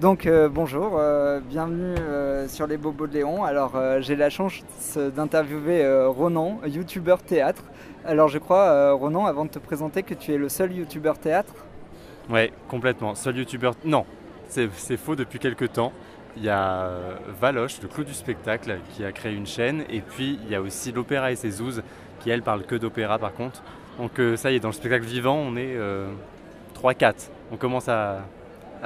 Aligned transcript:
Donc 0.00 0.26
euh, 0.26 0.48
bonjour, 0.48 0.96
euh, 0.98 1.38
bienvenue 1.38 1.94
euh, 2.00 2.48
sur 2.48 2.66
les 2.66 2.76
Bobos 2.76 3.06
de 3.06 3.14
Léon. 3.14 3.44
Alors 3.44 3.80
j'ai 4.00 4.16
la 4.16 4.28
chance 4.28 4.54
d'interviewer 4.96 6.06
Ronan, 6.06 6.60
youtubeur 6.66 7.22
théâtre. 7.22 7.62
Alors 8.04 8.26
je 8.28 8.38
crois, 8.38 8.92
Ronan, 8.92 9.24
avant 9.26 9.44
de 9.44 9.50
te 9.50 9.60
présenter, 9.60 10.02
que 10.02 10.14
tu 10.14 10.32
es 10.32 10.36
le 10.36 10.48
seul 10.48 10.72
youtubeur 10.72 11.18
théâtre? 11.18 11.54
Ouais, 12.28 12.52
complètement. 12.68 13.14
Seul 13.14 13.36
youtubeur... 13.36 13.74
Non, 13.84 14.04
c'est 14.48 14.96
faux 14.96 15.14
depuis 15.14 15.38
quelques 15.38 15.72
temps. 15.72 15.92
Il 16.36 16.42
y 16.42 16.48
a 16.48 16.90
Valoche, 17.40 17.80
le 17.80 17.86
clou 17.86 18.02
du 18.02 18.14
spectacle, 18.14 18.78
qui 18.90 19.04
a 19.04 19.12
créé 19.12 19.32
une 19.32 19.46
chaîne. 19.46 19.84
Et 19.90 20.00
puis 20.00 20.40
il 20.44 20.50
y 20.50 20.56
a 20.56 20.60
aussi 20.60 20.90
l'Opéra 20.90 21.30
et 21.30 21.36
ses 21.36 21.50
zouzes, 21.50 21.84
qui 22.20 22.30
elle 22.30 22.42
parle 22.42 22.64
que 22.64 22.74
d'opéra 22.74 23.20
par 23.20 23.32
contre. 23.32 23.62
Donc 23.98 24.20
ça 24.36 24.50
y 24.50 24.56
est, 24.56 24.60
dans 24.60 24.68
le 24.68 24.74
spectacle 24.74 25.04
vivant, 25.04 25.36
on 25.36 25.54
est 25.56 25.78
3-4. 26.82 27.28
On 27.52 27.56
commence 27.56 27.88
à 27.88 28.24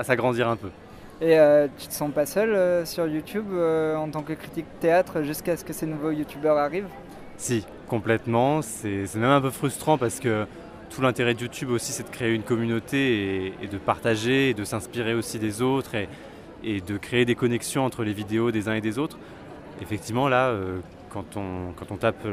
s'agrandir 0.03 0.49
un 0.49 0.57
peu. 0.57 0.69
Et 1.21 1.37
euh, 1.37 1.67
tu 1.77 1.89
te 1.89 1.93
sens 1.93 2.13
pas 2.13 2.27
seul 2.27 2.51
euh, 2.51 2.85
sur 2.85 3.07
YouTube 3.09 3.47
euh, 3.53 3.97
en 3.97 4.09
tant 4.09 4.23
que 4.23 4.35
critique 4.35 4.67
théâtre 4.79 5.23
jusqu'à 5.23 5.57
ce 5.57 5.65
que 5.65 5.73
ces 5.73 5.87
nouveaux 5.87 6.13
youtubeurs 6.13 6.57
arrivent? 6.57 6.89
Si, 7.37 7.67
complètement. 7.89 8.63
C'est 8.63 9.13
même 9.17 9.25
un 9.25 9.41
peu 9.41 9.51
frustrant 9.51 9.99
parce 9.99 10.21
que 10.21 10.47
tout 10.91 11.03
l'intérêt 11.03 11.35
de 11.35 11.41
YouTube 11.41 11.71
aussi, 11.71 11.91
c'est 11.91 12.05
de 12.05 12.15
créer 12.15 12.35
une 12.35 12.45
communauté 12.45 13.53
et, 13.61 13.67
de 13.67 13.79
partager, 13.79 14.51
et 14.51 14.55
de 14.55 14.65
s'inspirer 14.65 15.15
aussi 15.15 15.39
des 15.39 15.61
autres 15.61 15.95
et, 15.95 16.09
de 16.81 16.97
créer 16.97 17.25
des 17.25 17.35
connexions 17.35 17.85
entre 17.85 18.05
les 18.05 18.13
vidéos 18.13 18.51
des 18.51 18.69
uns 18.69 18.75
et 18.75 18.81
des 18.81 18.99
autres. 18.99 19.19
Effectivement, 19.83 20.29
là, 20.29 20.53
quand, 21.11 21.37
on, 21.37 21.73
quand 21.77 21.93
on 21.93 21.97
tape 21.97 22.27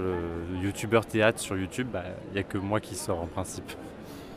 youtubeur 0.63 1.05
théâtre 1.05 1.39
sur 1.39 1.57
YouTube, 1.57 1.87
bah, 1.91 2.03
il 2.29 2.33
n'y 2.33 2.39
a 2.39 2.43
que 2.43 2.57
moi 2.57 2.79
qui 2.79 2.95
sors 2.95 3.21
en 3.21 3.27
principe. 3.27 3.71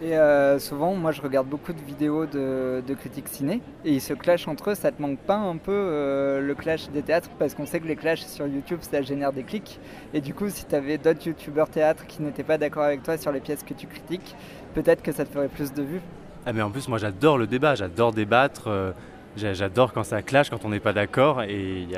Et 0.00 0.16
euh, 0.16 0.60
souvent, 0.60 0.94
moi 0.94 1.10
je 1.10 1.20
regarde 1.20 1.48
beaucoup 1.48 1.72
de 1.72 1.80
vidéos 1.80 2.24
de, 2.24 2.94
critiques 2.98 3.26
ciné 3.26 3.60
et 3.84 3.92
ils 3.92 4.00
se 4.00 4.12
clashent 4.14 4.46
entre 4.46 4.70
eux. 4.70 4.74
Ça 4.74 4.92
te 4.92 5.02
manque 5.02 5.18
pas 5.18 5.36
un 5.36 5.56
peu 5.56 5.72
euh, 5.72 6.40
le 6.40 6.54
clash 6.54 6.88
des 6.90 7.02
théâtres? 7.02 7.28
Parce 7.38 7.54
qu'on 7.54 7.66
sait 7.66 7.80
que 7.80 7.88
les 7.88 7.96
clashs 7.96 8.24
sur 8.24 8.46
YouTube 8.46 8.78
ça 8.82 9.02
génère 9.02 9.32
des 9.32 9.42
clics. 9.42 9.80
Et 10.14 10.20
du 10.20 10.34
coup, 10.34 10.48
si 10.50 10.66
tu 10.66 10.74
avais 10.74 10.98
d'autres 10.98 11.26
youtubeurs 11.26 11.68
théâtre 11.68 12.06
qui 12.06 12.22
n'étaient 12.22 12.44
pas 12.44 12.58
d'accord 12.58 12.84
avec 12.84 13.02
toi 13.02 13.16
sur 13.16 13.32
les 13.32 13.40
pièces 13.40 13.64
que 13.64 13.74
tu 13.74 13.88
critiques, 13.88 14.36
peut-être 14.74 15.02
que 15.02 15.10
ça 15.10 15.24
te 15.24 15.32
ferait 15.32 15.48
plus 15.48 15.72
de 15.72 15.82
vues. 15.82 16.00
Ah, 16.46 16.52
mais 16.52 16.62
en 16.62 16.70
plus, 16.70 16.86
moi 16.88 16.98
j'adore 16.98 17.36
le 17.36 17.48
débat, 17.48 17.74
j'adore 17.74 18.12
débattre. 18.12 18.68
Euh, 18.68 18.92
j'adore 19.36 19.92
quand 19.92 20.04
ça 20.04 20.22
clash, 20.22 20.48
quand 20.48 20.64
on 20.64 20.68
n'est 20.68 20.80
pas 20.80 20.92
d'accord. 20.92 21.42
Et 21.42 21.88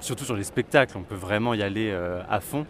surtout 0.00 0.24
sur 0.24 0.36
les 0.36 0.44
spectacles, 0.44 0.96
on 0.96 1.02
peut 1.02 1.16
vraiment 1.16 1.54
y 1.54 1.62
aller 1.62 1.92
à 2.28 2.40
fond. 2.40 2.66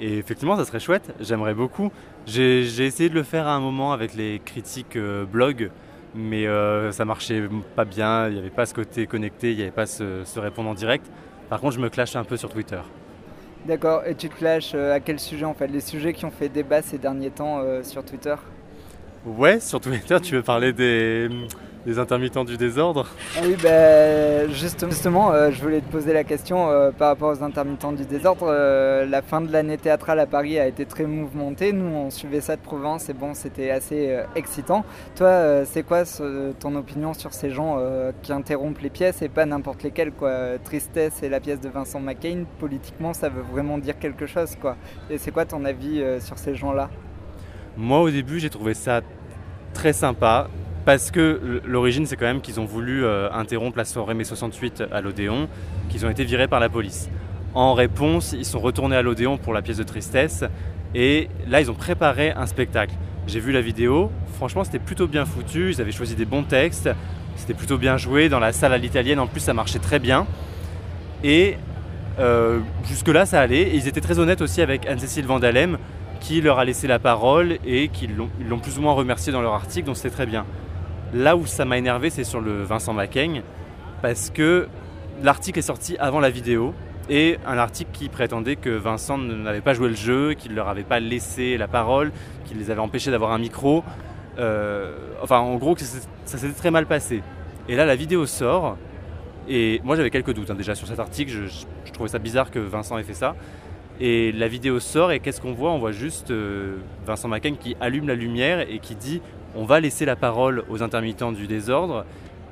Et 0.00 0.18
effectivement, 0.18 0.56
ça 0.56 0.64
serait 0.64 0.80
chouette, 0.80 1.14
j'aimerais 1.20 1.54
beaucoup. 1.54 1.90
J'ai 2.26 2.62
essayé 2.84 3.08
de 3.08 3.14
le 3.14 3.22
faire 3.22 3.46
à 3.46 3.54
un 3.54 3.60
moment 3.60 3.92
avec 3.92 4.14
les 4.14 4.40
critiques 4.44 4.96
euh, 4.96 5.24
blog, 5.24 5.70
mais 6.14 6.46
euh, 6.46 6.90
ça 6.92 7.04
marchait 7.04 7.42
pas 7.76 7.84
bien, 7.84 8.28
il 8.28 8.34
n'y 8.34 8.38
avait 8.40 8.50
pas 8.50 8.66
ce 8.66 8.74
côté 8.74 9.06
connecté, 9.06 9.52
il 9.52 9.56
n'y 9.56 9.62
avait 9.62 9.70
pas 9.70 9.86
ce, 9.86 10.24
répondre 10.38 10.70
en 10.70 10.74
direct. 10.74 11.06
Par 11.48 11.60
contre, 11.60 11.74
je 11.74 11.80
me 11.80 11.90
clash 11.90 12.16
un 12.16 12.24
peu 12.24 12.36
sur 12.36 12.48
Twitter. 12.48 12.80
D'accord, 13.66 14.02
et 14.06 14.14
tu 14.14 14.28
te 14.28 14.36
clashes 14.36 14.72
euh, 14.74 14.94
à 14.94 15.00
quel 15.00 15.20
sujet 15.20 15.44
en 15.44 15.54
fait? 15.54 15.68
Les 15.68 15.80
sujets 15.80 16.12
qui 16.12 16.24
ont 16.24 16.30
fait 16.30 16.48
débat 16.48 16.82
ces 16.82 16.98
derniers 16.98 17.30
temps 17.30 17.62
sur 17.82 18.04
Twitter? 18.04 18.34
Ouais, 19.24 19.60
sur 19.60 19.80
Twitter, 19.80 20.18
tu 20.20 20.34
veux 20.34 20.42
parler 20.42 20.72
des, 20.72 21.30
des 21.86 21.98
intermittents 21.98 22.44
du 22.44 22.56
désordre 22.56 23.06
Oui, 23.42 23.56
ben, 23.62 24.50
justement, 24.50 25.32
euh, 25.32 25.50
je 25.50 25.60
voulais 25.60 25.80
te 25.80 25.90
poser 25.90 26.12
la 26.12 26.24
question 26.24 26.70
euh, 26.70 26.90
par 26.90 27.08
rapport 27.08 27.36
aux 27.36 27.42
intermittents 27.42 27.92
du 27.92 28.04
désordre. 28.04 28.46
Euh, 28.48 29.04
la 29.04 29.22
fin 29.22 29.40
de 29.40 29.52
l'année 29.52 29.76
théâtrale 29.76 30.18
à 30.20 30.26
Paris 30.26 30.58
a 30.58 30.66
été 30.66 30.86
très 30.86 31.04
mouvementée. 31.04 31.72
Nous, 31.72 31.84
on 31.84 32.10
suivait 32.10 32.40
ça 32.40 32.56
de 32.56 32.62
Provence 32.62 33.08
et 33.08 33.12
bon, 33.12 33.34
c'était 33.34 33.70
assez 33.70 34.18
excitant. 34.34 34.84
Toi, 35.16 35.64
c'est 35.64 35.82
quoi 35.82 36.04
ton 36.58 36.74
opinion 36.76 37.12
sur 37.14 37.32
ces 37.32 37.50
gens 37.50 37.78
qui 38.22 38.32
interrompent 38.32 38.80
les 38.80 38.90
pièces 38.90 39.22
et 39.22 39.28
pas 39.28 39.44
n'importe 39.46 39.82
lesquelles 39.82 40.12
quoi? 40.12 40.58
Tristesse 40.62 41.22
et 41.22 41.28
la 41.28 41.40
pièce 41.40 41.60
de 41.60 41.68
Vincent 41.68 42.00
McCain, 42.00 42.44
politiquement, 42.58 43.12
ça 43.12 43.28
veut 43.28 43.42
vraiment 43.42 43.78
dire 43.78 43.98
quelque 43.98 44.26
chose. 44.26 44.56
quoi. 44.60 44.76
Et 45.10 45.18
c'est 45.18 45.30
quoi 45.30 45.44
ton 45.44 45.64
avis 45.64 46.02
sur 46.20 46.38
ces 46.38 46.54
gens-là? 46.54 46.88
Moi, 47.76 48.00
au 48.00 48.10
début, 48.10 48.38
j'ai 48.40 48.50
trouvé 48.50 48.74
ça 48.74 49.00
très 49.72 49.92
sympa 49.92 50.48
parce 50.84 51.10
que 51.10 51.62
l'origine, 51.66 52.06
c'est 52.06 52.16
quand 52.16 52.26
même 52.26 52.40
qu'ils 52.40 52.60
ont 52.60 52.66
voulu 52.66 53.04
euh, 53.04 53.30
interrompre 53.32 53.78
la 53.78 53.84
soirée 53.84 54.14
mai 54.14 54.24
68 54.24 54.84
à 54.92 55.00
l'Odéon, 55.00 55.48
qu'ils 55.88 56.04
ont 56.04 56.10
été 56.10 56.24
virés 56.24 56.48
par 56.48 56.60
la 56.60 56.68
police. 56.68 57.08
En 57.54 57.72
réponse, 57.72 58.34
ils 58.36 58.44
sont 58.44 58.60
retournés 58.60 58.96
à 58.96 59.02
l'Odéon 59.02 59.38
pour 59.38 59.54
la 59.54 59.62
pièce 59.62 59.78
de 59.78 59.82
tristesse, 59.82 60.44
et 60.94 61.28
là, 61.48 61.60
ils 61.60 61.70
ont 61.70 61.74
préparé 61.74 62.32
un 62.32 62.46
spectacle. 62.46 62.94
J'ai 63.26 63.40
vu 63.40 63.52
la 63.52 63.62
vidéo, 63.62 64.10
franchement, 64.34 64.64
c'était 64.64 64.78
plutôt 64.78 65.06
bien 65.06 65.24
foutu, 65.24 65.70
ils 65.70 65.80
avaient 65.80 65.92
choisi 65.92 66.14
des 66.14 66.26
bons 66.26 66.42
textes, 66.42 66.90
c'était 67.36 67.54
plutôt 67.54 67.78
bien 67.78 67.96
joué, 67.96 68.28
dans 68.28 68.38
la 68.38 68.52
salle 68.52 68.72
à 68.72 68.78
l'italienne, 68.78 69.18
en 69.18 69.26
plus, 69.26 69.40
ça 69.40 69.54
marchait 69.54 69.78
très 69.78 69.98
bien. 69.98 70.26
Et 71.22 71.56
euh, 72.18 72.60
jusque-là, 72.84 73.24
ça 73.24 73.40
allait, 73.40 73.62
et 73.62 73.76
ils 73.76 73.88
étaient 73.88 74.02
très 74.02 74.18
honnêtes 74.18 74.42
aussi 74.42 74.60
avec 74.60 74.86
Anne-Cécile 74.86 75.24
Vandalem, 75.24 75.78
qui 76.20 76.40
leur 76.40 76.58
a 76.58 76.64
laissé 76.64 76.86
la 76.86 76.98
parole 76.98 77.58
et 77.66 77.88
qui 77.88 78.08
l'ont 78.08 78.58
plus 78.58 78.78
ou 78.78 78.82
moins 78.82 78.92
remercié 78.92 79.32
dans 79.32 79.42
leur 79.42 79.54
article, 79.54 79.86
donc 79.86 79.96
c'était 79.96 80.14
très 80.14 80.26
bien. 80.26 80.44
Là 81.14 81.36
où 81.36 81.46
ça 81.46 81.64
m'a 81.64 81.78
énervé, 81.78 82.10
c'est 82.10 82.24
sur 82.24 82.40
le 82.40 82.64
Vincent 82.64 82.92
Macaigne, 82.92 83.42
parce 84.02 84.30
que 84.30 84.66
l'article 85.22 85.60
est 85.60 85.62
sorti 85.62 85.96
avant 85.98 86.18
la 86.18 86.28
vidéo, 86.28 86.74
et 87.08 87.38
un 87.46 87.56
article 87.56 87.90
qui 87.92 88.08
prétendait 88.08 88.56
que 88.56 88.70
Vincent 88.70 89.16
n'avait 89.18 89.60
pas 89.60 89.74
joué 89.74 89.88
le 89.88 89.94
jeu, 89.94 90.34
qu'il 90.34 90.50
ne 90.50 90.56
leur 90.56 90.68
avait 90.68 90.82
pas 90.82 90.98
laissé 90.98 91.56
la 91.56 91.68
parole, 91.68 92.10
qu'il 92.46 92.58
les 92.58 92.70
avait 92.72 92.80
empêchés 92.80 93.12
d'avoir 93.12 93.30
un 93.30 93.38
micro. 93.38 93.84
Euh, 94.38 94.96
enfin, 95.22 95.38
en 95.38 95.54
gros, 95.54 95.76
ça 95.76 96.38
s'était 96.38 96.52
très 96.52 96.72
mal 96.72 96.86
passé. 96.86 97.22
Et 97.68 97.76
là, 97.76 97.86
la 97.86 97.94
vidéo 97.94 98.26
sort, 98.26 98.76
et 99.48 99.80
moi 99.84 99.94
j'avais 99.94 100.10
quelques 100.10 100.34
doutes 100.34 100.50
hein, 100.50 100.54
déjà 100.54 100.74
sur 100.74 100.88
cet 100.88 100.98
article, 100.98 101.30
je, 101.30 101.92
trouvais 101.92 102.08
ça 102.08 102.18
bizarre 102.18 102.50
que 102.50 102.58
Vincent 102.58 102.98
ait 102.98 103.04
fait 103.04 103.14
ça. 103.14 103.36
Et 104.00 104.32
la 104.32 104.48
vidéo 104.48 104.80
sort, 104.80 105.12
et 105.12 105.20
qu'est-ce 105.20 105.40
qu'on 105.40 105.52
voit? 105.52 105.70
On 105.70 105.78
voit 105.78 105.92
juste 105.92 106.32
euh, 106.32 106.78
Vincent 107.06 107.28
Macaigne 107.28 107.56
qui 107.56 107.76
allume 107.80 108.08
la 108.08 108.16
lumière 108.16 108.60
et 108.68 108.80
qui 108.80 108.96
dit 108.96 109.22
on 109.56 109.64
va 109.64 109.80
laisser 109.80 110.04
la 110.04 110.16
parole 110.16 110.64
aux 110.68 110.82
intermittents 110.82 111.32
du 111.32 111.46
désordre 111.46 112.04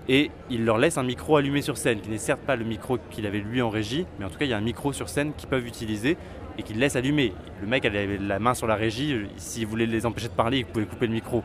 et 0.08 0.30
il 0.50 0.64
leur 0.64 0.78
laisse 0.78 0.98
un 0.98 1.02
micro 1.02 1.36
allumé 1.36 1.62
sur 1.62 1.76
scène, 1.76 2.00
qui 2.00 2.10
n'est 2.10 2.18
certes 2.18 2.40
pas 2.40 2.56
le 2.56 2.64
micro 2.64 2.98
qu'il 3.10 3.26
avait 3.26 3.38
lui 3.38 3.62
en 3.62 3.70
régie, 3.70 4.06
mais 4.18 4.24
en 4.24 4.28
tout 4.28 4.38
cas 4.38 4.44
il 4.44 4.50
y 4.50 4.54
a 4.54 4.56
un 4.56 4.62
micro 4.62 4.92
sur 4.92 5.08
scène 5.08 5.32
qu'ils 5.36 5.48
peuvent 5.48 5.66
utiliser 5.66 6.16
et 6.58 6.62
qu'il 6.62 6.78
laisse 6.78 6.96
allumer. 6.96 7.32
Le 7.60 7.66
mec 7.66 7.84
avait 7.84 8.18
la 8.18 8.38
main 8.38 8.54
sur 8.54 8.66
la 8.66 8.74
régie, 8.74 9.26
s'il 9.36 9.66
voulait 9.66 9.86
les 9.86 10.06
empêcher 10.06 10.28
de 10.28 10.34
parler, 10.34 10.58
il 10.58 10.66
pouvait 10.66 10.86
couper 10.86 11.06
le 11.06 11.12
micro. 11.12 11.42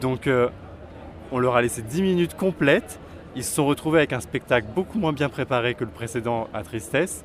Donc 0.00 0.26
euh, 0.26 0.48
on 1.30 1.38
leur 1.38 1.56
a 1.56 1.62
laissé 1.62 1.82
10 1.82 2.02
minutes 2.02 2.34
complètes, 2.34 2.98
ils 3.36 3.44
se 3.44 3.54
sont 3.54 3.66
retrouvés 3.66 3.98
avec 3.98 4.12
un 4.12 4.20
spectacle 4.20 4.66
beaucoup 4.74 4.98
moins 4.98 5.12
bien 5.12 5.28
préparé 5.28 5.74
que 5.74 5.84
le 5.84 5.90
précédent 5.90 6.48
à 6.54 6.62
Tristesse, 6.62 7.24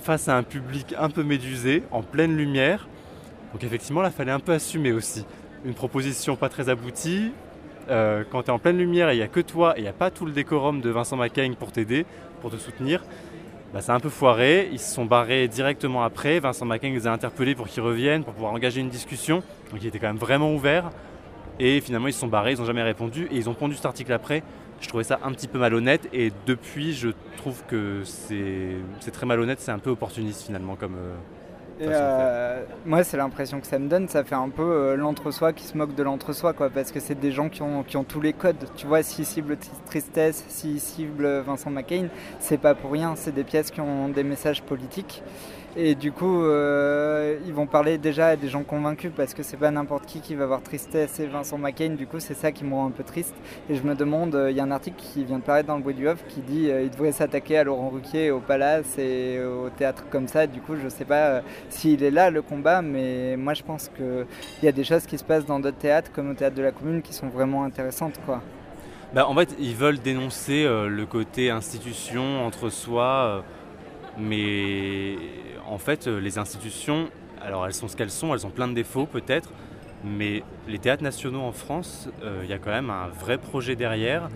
face 0.00 0.28
à 0.28 0.36
un 0.36 0.42
public 0.42 0.94
un 0.98 1.10
peu 1.10 1.22
médusé, 1.22 1.82
en 1.90 2.02
pleine 2.02 2.36
lumière. 2.36 2.88
Donc 3.52 3.64
effectivement 3.64 4.02
là, 4.02 4.08
il 4.08 4.14
fallait 4.14 4.32
un 4.32 4.40
peu 4.40 4.52
assumer 4.52 4.92
aussi 4.92 5.24
une 5.64 5.74
proposition 5.74 6.36
pas 6.36 6.48
très 6.48 6.68
aboutie. 6.68 7.32
Euh, 7.90 8.24
quand 8.30 8.42
tu 8.42 8.48
es 8.48 8.52
en 8.52 8.58
pleine 8.58 8.76
lumière 8.76 9.08
et 9.08 9.14
il 9.14 9.16
n'y 9.16 9.22
a 9.22 9.28
que 9.28 9.40
toi 9.40 9.74
et 9.76 9.80
il 9.80 9.82
n'y 9.82 9.88
a 9.88 9.94
pas 9.94 10.10
tout 10.10 10.26
le 10.26 10.32
décorum 10.32 10.80
de 10.80 10.90
Vincent 10.90 11.16
Macaigne 11.16 11.54
pour 11.54 11.72
t'aider, 11.72 12.04
pour 12.42 12.50
te 12.50 12.56
soutenir, 12.56 13.02
bah, 13.72 13.80
c'est 13.80 13.92
un 13.92 14.00
peu 14.00 14.10
foiré. 14.10 14.68
Ils 14.72 14.78
se 14.78 14.94
sont 14.94 15.04
barrés 15.04 15.48
directement 15.48 16.02
après. 16.02 16.38
Vincent 16.38 16.66
Macaigne 16.66 16.94
les 16.94 17.06
a 17.06 17.12
interpellés 17.12 17.54
pour 17.54 17.66
qu'ils 17.68 17.82
reviennent, 17.82 18.24
pour 18.24 18.34
pouvoir 18.34 18.52
engager 18.52 18.80
une 18.80 18.90
discussion. 18.90 19.42
Donc 19.70 19.82
il 19.82 19.86
était 19.86 19.98
quand 19.98 20.06
même 20.06 20.16
vraiment 20.16 20.52
ouvert. 20.54 20.90
Et 21.60 21.80
finalement, 21.80 22.06
ils 22.06 22.12
se 22.12 22.20
sont 22.20 22.28
barrés, 22.28 22.52
ils 22.52 22.58
n'ont 22.58 22.64
jamais 22.64 22.82
répondu 22.82 23.26
et 23.30 23.36
ils 23.36 23.48
ont 23.48 23.54
pondu 23.54 23.74
cet 23.74 23.86
article 23.86 24.12
après. 24.12 24.42
Je 24.80 24.88
trouvais 24.88 25.02
ça 25.02 25.18
un 25.24 25.32
petit 25.32 25.48
peu 25.48 25.58
malhonnête 25.58 26.08
et 26.12 26.32
depuis, 26.46 26.92
je 26.92 27.08
trouve 27.36 27.64
que 27.66 28.02
c'est 28.04 29.10
très 29.12 29.26
malhonnête, 29.26 29.58
c'est 29.60 29.72
un 29.72 29.80
peu 29.80 29.90
opportuniste 29.90 30.46
finalement 30.46 30.76
comme, 30.76 30.94
euh, 30.94 31.16
euh, 31.80 32.62
moi, 32.84 33.04
c'est 33.04 33.16
l'impression 33.16 33.60
que 33.60 33.66
ça 33.66 33.78
me 33.78 33.88
donne. 33.88 34.08
Ça 34.08 34.24
fait 34.24 34.34
un 34.34 34.48
peu 34.48 34.62
euh, 34.62 34.96
l'entre-soi 34.96 35.52
qui 35.52 35.64
se 35.64 35.76
moque 35.76 35.94
de 35.94 36.02
l'entre-soi, 36.02 36.52
quoi. 36.52 36.70
Parce 36.70 36.92
que 36.92 37.00
c'est 37.00 37.18
des 37.18 37.32
gens 37.32 37.48
qui 37.48 37.62
ont, 37.62 37.82
qui 37.82 37.96
ont 37.96 38.04
tous 38.04 38.20
les 38.20 38.32
codes. 38.32 38.68
Tu 38.76 38.86
vois, 38.86 39.02
s'ils 39.02 39.26
ciblent 39.26 39.56
Tristesse, 39.86 40.44
s'ils 40.48 40.80
ciblent 40.80 41.40
Vincent 41.40 41.70
McCain, 41.70 42.08
c'est 42.40 42.58
pas 42.58 42.74
pour 42.74 42.92
rien. 42.92 43.14
C'est 43.16 43.34
des 43.34 43.44
pièces 43.44 43.70
qui 43.70 43.80
ont 43.80 44.08
des 44.08 44.24
messages 44.24 44.62
politiques. 44.62 45.22
Et 45.76 45.94
du 45.94 46.12
coup, 46.12 46.42
euh, 46.42 47.38
ils 47.46 47.52
vont 47.52 47.66
parler 47.66 47.98
déjà 47.98 48.28
à 48.28 48.36
des 48.36 48.48
gens 48.48 48.62
convaincus 48.62 49.12
parce 49.14 49.34
que 49.34 49.42
c'est 49.42 49.58
pas 49.58 49.70
n'importe 49.70 50.06
qui 50.06 50.20
qui 50.20 50.34
va 50.34 50.46
voir 50.46 50.62
Tristesse 50.62 51.20
et 51.20 51.26
Vincent 51.26 51.58
McCain. 51.58 51.90
Du 51.90 52.06
coup, 52.06 52.20
c'est 52.20 52.34
ça 52.34 52.52
qui 52.52 52.64
me 52.64 52.74
rend 52.74 52.86
un 52.86 52.90
peu 52.90 53.04
triste. 53.04 53.34
Et 53.68 53.74
je 53.74 53.82
me 53.82 53.94
demande, 53.94 54.34
euh, 54.34 54.50
il 54.50 54.56
y 54.56 54.60
a 54.60 54.64
un 54.64 54.70
article 54.70 54.96
qui 54.96 55.24
vient 55.24 55.38
de 55.38 55.42
paraître 55.42 55.68
dans 55.68 55.76
le 55.76 55.82
bruit 55.82 55.94
du 55.94 56.08
off 56.08 56.24
qui 56.28 56.40
dit 56.40 56.70
euh, 56.70 56.82
il 56.82 56.90
devrait 56.90 57.12
s'attaquer 57.12 57.58
à 57.58 57.64
Laurent 57.64 57.90
Ruquier, 57.90 58.30
au 58.30 58.40
Palace 58.40 58.98
et 58.98 59.40
au 59.40 59.68
théâtre 59.68 60.04
comme 60.10 60.26
ça. 60.26 60.46
Du 60.46 60.60
coup, 60.60 60.74
je 60.82 60.88
sais 60.88 61.04
pas 61.04 61.42
s'il 61.68 62.02
est 62.02 62.10
là 62.10 62.30
le 62.30 62.42
combat, 62.42 62.80
mais 62.80 63.36
moi 63.36 63.54
je 63.54 63.62
pense 63.62 63.90
qu'il 63.94 64.26
y 64.62 64.68
a 64.68 64.72
des 64.72 64.84
choses 64.84 65.06
qui 65.06 65.18
se 65.18 65.24
passent 65.24 65.46
dans 65.46 65.60
d'autres 65.60 65.78
théâtres 65.78 66.10
comme 66.12 66.30
au 66.30 66.34
théâtre 66.34 66.56
de 66.56 66.62
la 66.62 66.72
Commune 66.72 67.02
qui 67.02 67.12
sont 67.12 67.28
vraiment 67.28 67.64
intéressantes, 67.64 68.18
quoi. 68.24 68.40
Bah, 69.14 69.26
en 69.26 69.34
fait, 69.34 69.54
ils 69.58 69.74
veulent 69.74 70.00
dénoncer 70.00 70.64
le 70.64 71.06
côté 71.06 71.50
institution 71.50 72.44
entre 72.44 72.68
soi, 72.68 73.42
mais 74.18 75.16
en 75.70 75.78
fait, 75.78 76.06
euh, 76.06 76.20
les 76.20 76.38
institutions, 76.38 77.08
alors 77.42 77.66
elles 77.66 77.74
sont 77.74 77.88
ce 77.88 77.96
qu'elles 77.96 78.10
sont, 78.10 78.34
elles 78.34 78.46
ont 78.46 78.50
plein 78.50 78.68
de 78.68 78.74
défauts 78.74 79.06
peut-être, 79.06 79.50
mais 80.04 80.42
les 80.66 80.78
théâtres 80.78 81.02
nationaux 81.02 81.40
en 81.40 81.52
France, 81.52 82.08
euh, 82.22 82.40
il 82.44 82.50
y 82.50 82.52
a 82.52 82.58
quand 82.58 82.70
même 82.70 82.90
un 82.90 83.08
vrai 83.08 83.38
projet 83.38 83.76
derrière. 83.76 84.28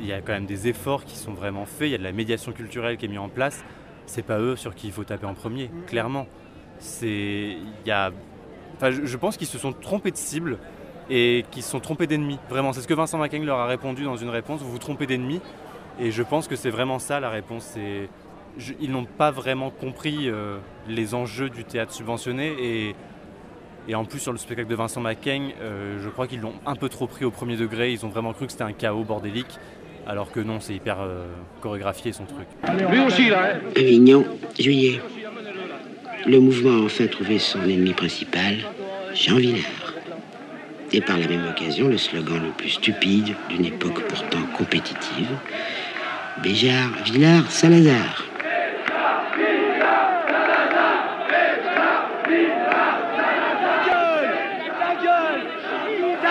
il 0.00 0.06
y 0.06 0.12
a 0.12 0.20
quand 0.20 0.32
même 0.32 0.46
des 0.46 0.68
efforts 0.68 1.04
qui 1.04 1.16
sont 1.16 1.32
vraiment 1.32 1.66
faits, 1.66 1.88
il 1.88 1.90
y 1.90 1.94
a 1.94 1.98
de 1.98 2.04
la 2.04 2.12
médiation 2.12 2.52
culturelle 2.52 2.96
qui 2.96 3.06
est 3.06 3.08
mise 3.08 3.18
en 3.18 3.28
place. 3.28 3.64
C'est 4.06 4.22
pas 4.22 4.38
eux 4.38 4.56
sur 4.56 4.74
qui 4.74 4.86
il 4.86 4.92
faut 4.92 5.04
taper 5.04 5.26
en 5.26 5.34
premier, 5.34 5.68
mm. 5.68 5.84
clairement. 5.86 6.26
C'est, 6.78 7.56
il 7.58 7.86
y 7.86 7.90
a, 7.90 8.12
enfin, 8.76 8.90
je, 8.90 9.16
pense 9.16 9.36
qu'ils 9.36 9.48
se 9.48 9.58
sont 9.58 9.72
trompés 9.72 10.12
de 10.12 10.16
cible 10.16 10.58
et 11.10 11.44
qu'ils 11.50 11.64
se 11.64 11.70
sont 11.70 11.80
trompés 11.80 12.06
d'ennemis. 12.06 12.38
Vraiment, 12.48 12.72
c'est 12.72 12.80
ce 12.80 12.86
que 12.86 12.94
Vincent 12.94 13.18
Macaigne 13.18 13.44
leur 13.44 13.58
a 13.58 13.66
répondu 13.66 14.04
dans 14.04 14.16
une 14.16 14.28
réponse. 14.28 14.60
Vous 14.60 14.70
vous 14.70 14.78
trompez 14.78 15.06
d'ennemis. 15.06 15.40
Et 15.98 16.12
je 16.12 16.22
pense 16.22 16.46
que 16.46 16.54
c'est 16.54 16.70
vraiment 16.70 17.00
ça 17.00 17.18
la 17.18 17.28
réponse. 17.28 17.64
C'est, 17.74 18.08
ils 18.80 18.90
n'ont 18.90 19.04
pas 19.04 19.30
vraiment 19.30 19.70
compris 19.70 20.28
euh, 20.28 20.58
les 20.88 21.14
enjeux 21.14 21.50
du 21.50 21.64
théâtre 21.64 21.92
subventionné 21.92 22.54
et 22.60 22.94
et 23.88 23.94
en 23.94 24.04
plus, 24.04 24.18
sur 24.18 24.32
le 24.32 24.38
spectacle 24.38 24.68
de 24.68 24.74
Vincent 24.74 25.00
Macaigne, 25.00 25.54
euh, 25.62 25.98
je 26.04 26.10
crois 26.10 26.26
qu'ils 26.26 26.40
l'ont 26.40 26.52
un 26.66 26.76
peu 26.76 26.90
trop 26.90 27.06
pris 27.06 27.24
au 27.24 27.30
premier 27.30 27.56
degré. 27.56 27.90
Ils 27.90 28.04
ont 28.04 28.10
vraiment 28.10 28.34
cru 28.34 28.44
que 28.44 28.52
c'était 28.52 28.64
un 28.64 28.74
chaos 28.74 29.02
bordélique, 29.02 29.58
alors 30.06 30.30
que 30.30 30.40
non, 30.40 30.60
c'est 30.60 30.74
hyper 30.74 30.98
euh, 31.00 31.26
chorégraphié 31.62 32.12
son 32.12 32.26
truc. 32.26 32.46
Lui 32.90 33.00
aussi, 33.00 33.30
là. 33.30 33.54
Hein. 33.54 33.60
Avignon, 33.76 34.26
juillet. 34.58 35.00
Le 36.26 36.38
mouvement 36.38 36.82
a 36.82 36.84
enfin 36.84 37.06
trouvé 37.06 37.38
son 37.38 37.62
ennemi 37.62 37.94
principal, 37.94 38.56
Jean 39.14 39.36
Villard. 39.36 39.94
Et 40.92 41.00
par 41.00 41.16
la 41.16 41.26
même 41.26 41.48
occasion, 41.48 41.88
le 41.88 41.96
slogan 41.96 42.42
le 42.42 42.50
plus 42.50 42.70
stupide 42.70 43.34
d'une 43.48 43.64
époque 43.64 44.02
pourtant 44.06 44.42
compétitive 44.56 45.28
Béjart, 46.42 46.90
Villard, 47.04 47.50
Salazar. 47.50 48.27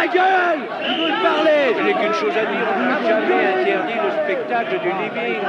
Gueule 0.06 0.62
Il 0.88 0.96
veut 1.02 1.16
parler 1.24 1.76
Je 1.78 1.84
n'ai 1.84 1.94
qu'une 1.94 2.14
chose 2.14 2.38
à 2.38 2.46
dire, 2.46 2.68
on 2.76 2.84
n'a 2.86 3.02
jamais 3.10 3.46
interdit 3.62 4.00
le 4.04 4.12
spectacle 4.24 4.80
du 4.80 4.90
living. 4.90 5.42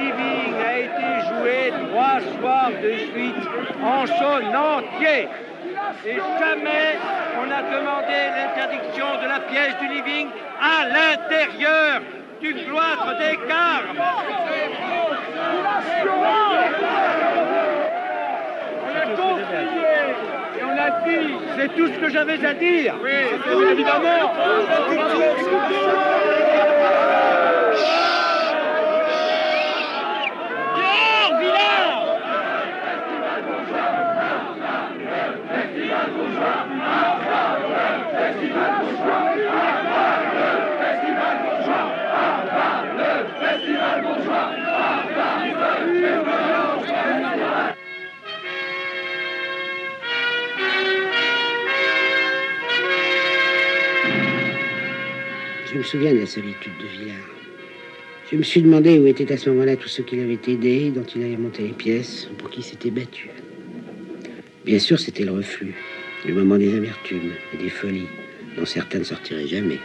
living 0.00 0.54
a 0.66 0.78
été 0.78 1.08
joué 1.28 1.72
trois 1.88 2.18
soirs 2.38 2.70
de 2.82 2.92
suite 3.12 3.44
en 3.82 4.06
son 4.06 4.40
entier? 4.54 5.28
Et 6.06 6.16
jamais 6.16 6.98
on 7.38 7.50
a 7.50 7.62
demandé 7.62 8.18
l'interdiction 8.36 9.06
de 9.22 9.28
la 9.28 9.40
pièce 9.40 9.76
du 9.80 9.88
living 9.88 10.28
à 10.60 10.86
l'intérieur 10.88 12.00
du 12.40 12.54
cloître 12.54 13.18
des 13.18 13.36
Carmes. 13.46 13.96
On 13.96 14.02
a 14.02 14.24
continué 14.24 14.64
et 14.64 14.70
on 14.72 15.12
a 15.12 15.16
dit, 15.16 15.59
c'est 21.56 21.68
tout 21.76 21.88
ce 21.88 21.98
que 21.98 22.08
j'avais 22.08 22.44
à 22.44 22.54
dire. 22.54 22.94
Oui, 23.02 23.64
évidemment. 23.72 24.32
Me 55.80 55.84
souviens 55.84 56.12
de 56.12 56.18
la 56.18 56.26
solitude 56.26 56.72
de 56.78 56.86
Villard. 56.86 57.26
Je 58.30 58.36
me 58.36 58.42
suis 58.42 58.60
demandé 58.60 58.98
où 58.98 59.06
étaient 59.06 59.32
à 59.32 59.38
ce 59.38 59.48
moment-là 59.48 59.76
tous 59.76 59.88
ceux 59.88 60.02
qui 60.02 60.16
l'avaient 60.16 60.38
aidé, 60.46 60.90
dont 60.90 61.04
il 61.16 61.24
avait 61.24 61.38
monté 61.38 61.62
les 61.62 61.72
pièces, 61.72 62.28
pour 62.36 62.50
qui 62.50 62.62
s'était 62.62 62.90
battu. 62.90 63.30
Bien 64.66 64.78
sûr, 64.78 65.00
c'était 65.00 65.24
le 65.24 65.32
reflux, 65.32 65.74
le 66.26 66.34
moment 66.34 66.58
des 66.58 66.76
amertumes 66.76 67.32
et 67.54 67.56
des 67.56 67.70
folies, 67.70 68.08
dont 68.58 68.66
certains 68.66 68.98
ne 68.98 69.04
sortiraient 69.04 69.46
jamais. 69.46 69.78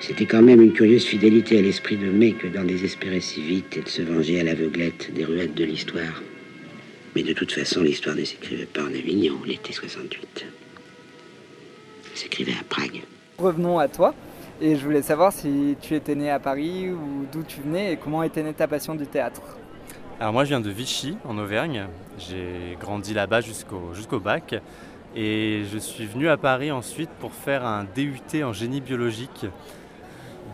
C'était 0.00 0.24
quand 0.24 0.40
même 0.40 0.62
une 0.62 0.72
curieuse 0.72 1.04
fidélité 1.04 1.58
à 1.58 1.62
l'esprit 1.62 1.98
de 1.98 2.10
mai 2.10 2.32
que 2.32 2.46
d'en 2.46 2.64
désespérer 2.64 3.20
si 3.20 3.42
vite 3.42 3.76
et 3.76 3.82
de 3.82 3.88
se 3.88 4.00
venger 4.00 4.40
à 4.40 4.44
l'aveuglette 4.44 5.12
des 5.12 5.26
ruettes 5.26 5.54
de 5.54 5.64
l'histoire. 5.64 6.22
Mais 7.14 7.22
de 7.22 7.34
toute 7.34 7.52
façon, 7.52 7.82
l'histoire 7.82 8.16
ne 8.16 8.24
s'écrivait 8.24 8.64
pas 8.64 8.82
en 8.82 8.94
Avignon 8.94 9.34
l'été 9.46 9.74
68. 9.74 10.46
Elle 12.12 12.18
s'écrivait 12.18 12.56
à 12.58 12.64
Prague. 12.66 13.02
Revenons 13.36 13.78
à 13.78 13.88
toi. 13.88 14.14
Et 14.60 14.76
je 14.76 14.84
voulais 14.84 15.02
savoir 15.02 15.32
si 15.32 15.76
tu 15.80 15.94
étais 15.94 16.14
né 16.14 16.30
à 16.30 16.38
Paris 16.38 16.90
ou 16.90 17.26
d'où 17.30 17.42
tu 17.42 17.60
venais 17.60 17.92
et 17.92 17.96
comment 17.96 18.22
était 18.22 18.42
née 18.42 18.52
ta 18.52 18.66
passion 18.66 18.94
du 18.94 19.06
théâtre. 19.06 19.42
Alors 20.20 20.32
moi 20.32 20.44
je 20.44 20.48
viens 20.48 20.60
de 20.60 20.70
Vichy 20.70 21.16
en 21.24 21.38
Auvergne. 21.38 21.86
J'ai 22.18 22.76
grandi 22.80 23.14
là-bas 23.14 23.40
jusqu'au 23.40 24.20
bac. 24.20 24.60
Et 25.16 25.62
je 25.72 25.78
suis 25.78 26.06
venu 26.06 26.28
à 26.28 26.36
Paris 26.36 26.70
ensuite 26.70 27.10
pour 27.20 27.32
faire 27.32 27.64
un 27.64 27.84
DUT 27.84 28.42
en 28.42 28.52
génie 28.52 28.80
biologique 28.80 29.46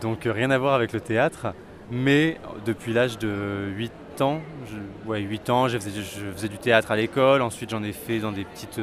donc 0.01 0.25
euh, 0.25 0.31
rien 0.31 0.51
à 0.51 0.57
voir 0.57 0.73
avec 0.73 0.93
le 0.93 1.01
théâtre. 1.01 1.47
Mais 1.91 2.37
depuis 2.65 2.93
l'âge 2.93 3.19
de 3.19 3.69
8 3.75 4.21
ans, 4.21 4.41
ouais, 5.05 5.21
8 5.21 5.49
ans, 5.51 5.67
je 5.67 5.77
faisais, 5.77 6.47
du 6.47 6.57
théâtre 6.57 6.91
à 6.91 6.95
l'école. 6.95 7.41
Ensuite, 7.41 7.69
j'en 7.69 7.83
ai 7.83 7.93
fait 7.93 8.19
dans 8.19 8.31
des 8.31 8.43
petites 8.43 8.79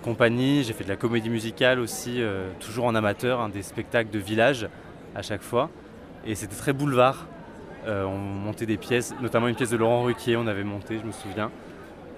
euh, 0.00 0.04
compagnies. 0.04 0.64
J'ai 0.64 0.72
fait 0.72 0.84
de 0.84 0.88
la 0.88 0.96
comédie 0.96 1.30
musicale 1.30 1.78
aussi, 1.78 2.22
euh, 2.22 2.50
toujours 2.60 2.86
en 2.86 2.94
amateur, 2.94 3.48
des 3.48 3.62
spectacles 3.62 4.10
de 4.10 4.18
village 4.18 4.68
à 5.14 5.22
chaque 5.22 5.42
fois. 5.42 5.70
Et 6.26 6.34
c'était 6.34 6.56
très 6.56 6.72
boulevard. 6.72 7.26
on 7.86 8.18
montait 8.18 8.66
des 8.66 8.76
pièces, 8.76 9.14
notamment 9.22 9.48
une 9.48 9.54
pièce 9.54 9.70
de 9.70 9.76
Laurent 9.76 10.02
Ruquier, 10.02 10.36
on 10.36 10.46
avait 10.46 10.64
monté, 10.64 10.98
je 11.00 11.06
me 11.06 11.12
souviens. 11.12 11.50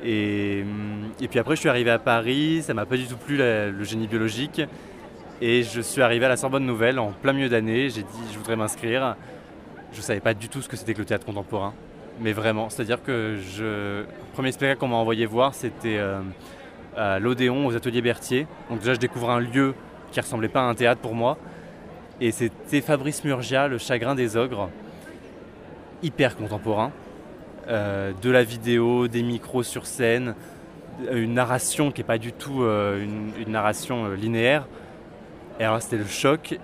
Et, 0.05 0.65
et 1.21 1.29
puis 1.29 1.39
après, 1.39 1.55
je 1.55 1.61
suis 1.61 1.69
arrivé 1.69 1.91
à 1.91 2.01
Paris, 2.01 2.63
ça 2.63 2.75
m'a 2.75 2.85
pas 2.85 2.97
du 2.97 3.07
tout 3.07 3.17
plu 3.17 3.37
le 3.37 3.85
génie 3.85 4.09
biologique. 4.09 4.61
Et 5.45 5.65
je 5.65 5.81
suis 5.81 6.03
arrivé 6.03 6.25
à 6.27 6.29
la 6.29 6.37
Sorbonne 6.37 6.65
Nouvelle 6.65 7.01
en 7.01 7.11
plein 7.11 7.33
milieu 7.33 7.49
d'année. 7.49 7.91
J'ai 7.91 8.03
dit 8.03 8.33
je 8.33 8.39
voudrais 8.39 8.55
m'inscrire. 8.55 9.17
Je 9.93 10.01
savais 10.01 10.21
pas 10.21 10.35
du 10.35 10.49
tout 10.49 10.63
ce 10.63 10.69
que 10.69 10.77
c'était 10.77 10.95
que 10.95 11.01
le 11.01 11.05
théâtre 11.05 11.27
contemporain. 11.27 11.75
Mais 12.21 12.33
vraiment, 12.33 12.71
c'est-à-dire 12.71 13.03
que 13.03 13.39
je... 13.57 13.65
le 14.03 14.07
premier 14.35 14.53
spectacle 14.53 14.79
qu'on 14.79 14.87
m'a 14.87 14.97
envoyé 14.97 15.27
voir, 15.27 15.53
c'était 15.53 15.99
euh, 15.99 16.21
à 16.97 17.19
l'Odéon, 17.19 17.67
aux 17.67 17.77
ateliers 17.77 18.03
Berthier. 18.03 18.47
Donc 18.71 18.81
déjà, 18.81 18.95
je 18.95 18.99
découvre 18.99 19.31
un 19.31 19.41
lieu 19.41 19.75
qui 20.11 20.19
ne 20.19 20.23
ressemblait 20.23 20.49
pas 20.49 20.61
à 20.61 20.65
un 20.65 20.75
théâtre 20.75 21.01
pour 21.01 21.15
moi. 21.15 21.39
Et 22.21 22.31
c'était 22.31 22.81
Fabrice 22.81 23.25
Murgia, 23.25 23.69
Le 23.69 23.79
chagrin 23.79 24.15
des 24.15 24.37
ogres. 24.37 24.69
Hyper 26.03 26.37
contemporain. 26.37 26.93
Euh, 27.69 28.13
de 28.21 28.31
la 28.31 28.43
vidéo, 28.43 29.07
des 29.07 29.23
micros 29.23 29.63
sur 29.63 29.87
scène, 29.87 30.35
une 31.13 31.35
narration 31.35 31.93
qui 31.93 32.01
n'est 32.01 32.07
pas 32.07 32.19
du 32.19 32.33
tout 32.33 32.63
euh, 32.63 33.05
une, 33.39 33.53
narration 33.53 34.11
linéaire. 34.11 34.67
Et 35.61 35.65
alors 35.65 35.81
c'était 35.81 35.97
le 35.97 36.07
choc. 36.07 36.59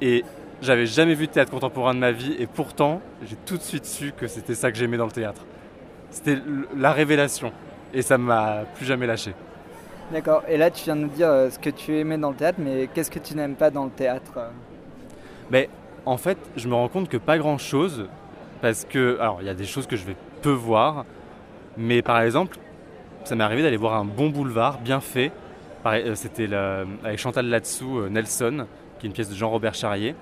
Et 0.00 0.24
j'avais 0.62 0.86
jamais 0.86 1.14
vu 1.14 1.26
de 1.26 1.32
théâtre 1.32 1.50
contemporain 1.50 1.94
de 1.94 1.98
ma 1.98 2.12
vie. 2.12 2.34
Et 2.38 2.46
pourtant, 2.46 3.02
j'ai 3.28 3.36
tout 3.36 3.58
de 3.58 3.62
suite 3.62 3.84
su 3.84 4.12
que 4.16 4.26
c'était 4.26 4.54
ça 4.54 4.72
que 4.72 4.78
j'aimais 4.78 4.96
dans 4.96 5.06
le 5.06 5.12
théâtre. 5.12 5.42
C'était 6.10 6.38
la 6.76 6.92
révélation. 6.92 7.52
Et 7.92 8.02
ça 8.02 8.18
m'a 8.18 8.64
plus 8.76 8.86
jamais 8.86 9.06
lâché. 9.06 9.34
D'accord. 10.12 10.42
Et 10.48 10.56
là, 10.56 10.70
tu 10.70 10.84
viens 10.84 10.96
de 10.96 11.02
nous 11.02 11.08
dire 11.08 11.28
euh, 11.28 11.50
ce 11.50 11.58
que 11.58 11.70
tu 11.70 11.96
aimais 11.96 12.18
dans 12.18 12.30
le 12.30 12.36
théâtre, 12.36 12.58
mais 12.60 12.88
qu'est-ce 12.92 13.10
que 13.10 13.18
tu 13.18 13.34
n'aimes 13.34 13.54
pas 13.54 13.70
dans 13.70 13.84
le 13.84 13.90
théâtre 13.90 14.50
Mais 15.50 15.68
en 16.04 16.16
fait, 16.16 16.38
je 16.56 16.68
me 16.68 16.74
rends 16.74 16.88
compte 16.88 17.08
que 17.08 17.16
pas 17.16 17.38
grand-chose. 17.38 18.06
Parce 18.60 18.84
que, 18.84 19.18
alors, 19.20 19.38
il 19.40 19.46
y 19.46 19.50
a 19.50 19.54
des 19.54 19.64
choses 19.64 19.86
que 19.86 19.96
je 19.96 20.04
vais 20.04 20.16
peu 20.42 20.50
voir. 20.50 21.04
Mais 21.76 22.02
par 22.02 22.20
exemple, 22.20 22.58
ça 23.24 23.34
m'est 23.34 23.44
arrivé 23.44 23.62
d'aller 23.62 23.76
voir 23.76 23.94
un 23.94 24.04
bon 24.04 24.28
boulevard 24.28 24.80
bien 24.80 25.00
fait 25.00 25.32
euh, 25.86 26.14
c'était 26.14 26.48
avec 27.04 27.18
Chantal 27.18 27.46
Latsou, 27.46 28.00
euh, 28.00 28.08
Nelson, 28.08 28.66
qui 28.98 29.06
est 29.06 29.08
une 29.08 29.14
pièce 29.14 29.30
de 29.30 29.34
Jean-Robert 29.34 29.74
Charrier. 29.74 30.14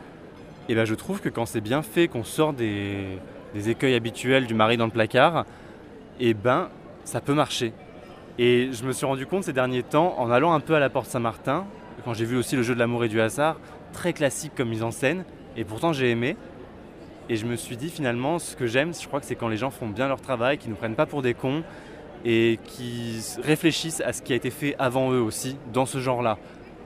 Et 0.68 0.74
ben, 0.74 0.84
je 0.84 0.94
trouve 0.94 1.20
que 1.20 1.28
quand 1.28 1.46
c'est 1.46 1.60
bien 1.60 1.82
fait, 1.82 2.08
qu'on 2.08 2.24
sort 2.24 2.52
des, 2.52 3.18
écueils 3.66 3.94
habituels 3.94 4.46
du 4.46 4.54
mari 4.54 4.76
dans 4.76 4.84
le 4.84 4.92
placard, 4.92 5.46
et 6.20 6.34
ben 6.34 6.68
ça 7.04 7.20
peut 7.20 7.34
marcher. 7.34 7.72
Et 8.38 8.70
je 8.72 8.84
me 8.84 8.92
suis 8.92 9.04
rendu 9.04 9.26
compte 9.26 9.42
ces 9.42 9.52
derniers 9.52 9.82
temps, 9.82 10.14
en 10.18 10.30
allant 10.30 10.52
un 10.52 10.60
peu 10.60 10.76
à 10.76 10.78
la 10.78 10.88
Porte 10.90 11.08
Saint-Martin, 11.08 11.66
quand 12.04 12.14
j'ai 12.14 12.24
vu 12.24 12.36
aussi 12.36 12.54
le 12.54 12.62
jeu 12.62 12.72
de 12.72 12.78
l'amour 12.78 13.04
et 13.04 13.08
du 13.08 13.20
hasard, 13.20 13.56
très 13.92 14.12
classique 14.12 14.52
comme 14.56 14.68
mise 14.68 14.84
en 14.84 14.92
scène, 14.92 15.24
et 15.56 15.64
pourtant 15.64 15.92
j'ai 15.92 16.10
aimé. 16.10 16.36
Et 17.28 17.34
je 17.34 17.46
me 17.46 17.56
suis 17.56 17.76
dit 17.76 17.90
finalement, 17.90 18.38
ce 18.38 18.54
que 18.54 18.68
j'aime, 18.68 18.94
je 18.94 19.08
crois 19.08 19.18
que 19.18 19.26
c'est 19.26 19.34
quand 19.34 19.48
les 19.48 19.56
gens 19.56 19.70
font 19.70 19.88
bien 19.88 20.06
leur 20.06 20.20
travail, 20.20 20.56
qu'ils 20.56 20.70
ne 20.70 20.74
nous 20.74 20.78
prennent 20.78 20.94
pas 20.94 21.04
pour 21.04 21.20
des 21.20 21.34
cons, 21.34 21.64
et 22.24 22.60
qui 22.64 23.20
réfléchissent 23.42 24.02
à 24.02 24.12
ce 24.12 24.22
qui 24.22 24.32
a 24.32 24.36
été 24.36 24.50
fait 24.50 24.76
avant 24.78 25.10
eux 25.10 25.20
aussi 25.20 25.56
dans 25.72 25.86
ce 25.86 25.98
genre-là. 25.98 26.38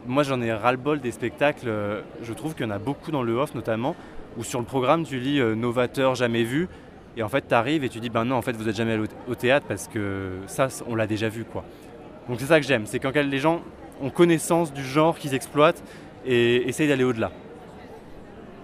Moi 0.06 0.22
j'en 0.22 0.40
ai 0.40 0.52
ras-le-bol 0.52 1.00
des 1.00 1.12
spectacles, 1.12 1.68
euh, 1.68 2.00
je 2.22 2.32
trouve 2.32 2.54
qu'il 2.54 2.64
y 2.64 2.68
en 2.68 2.72
a 2.72 2.78
beaucoup 2.78 3.10
dans 3.10 3.22
le 3.22 3.34
off 3.34 3.54
notamment, 3.54 3.94
où 4.38 4.42
sur 4.42 4.58
le 4.58 4.64
programme 4.64 5.04
tu 5.04 5.18
lis 5.18 5.38
euh, 5.38 5.54
novateur 5.54 6.14
jamais 6.14 6.44
vu, 6.44 6.68
Et 7.16 7.22
en 7.22 7.28
fait, 7.28 7.46
tu 7.46 7.54
arrives 7.54 7.84
et 7.84 7.88
tu 7.88 8.00
dis, 8.00 8.10
ben 8.10 8.24
non, 8.24 8.36
en 8.36 8.42
fait, 8.42 8.52
vous 8.52 8.64
n'êtes 8.64 8.76
jamais 8.76 8.92
allé 8.92 9.04
au, 9.28 9.34
théâtre 9.34 9.66
parce 9.68 9.88
que 9.88 10.38
ça, 10.46 10.68
on 10.86 10.94
l'a 10.94 11.06
déjà 11.06 11.28
vu, 11.28 11.44
quoi. 11.44 11.64
Donc 12.28 12.40
c'est 12.40 12.46
ça 12.46 12.60
que 12.60 12.66
j'aime, 12.66 12.86
c'est 12.86 13.00
quand 13.00 13.14
les 13.14 13.38
gens 13.38 13.62
ont 14.00 14.10
connaissance 14.10 14.72
du 14.72 14.84
genre 14.84 15.18
qu'ils 15.18 15.34
exploitent 15.34 15.82
et 16.24 16.68
essayent 16.68 16.88
d'aller 16.88 17.04
au-delà. 17.04 17.32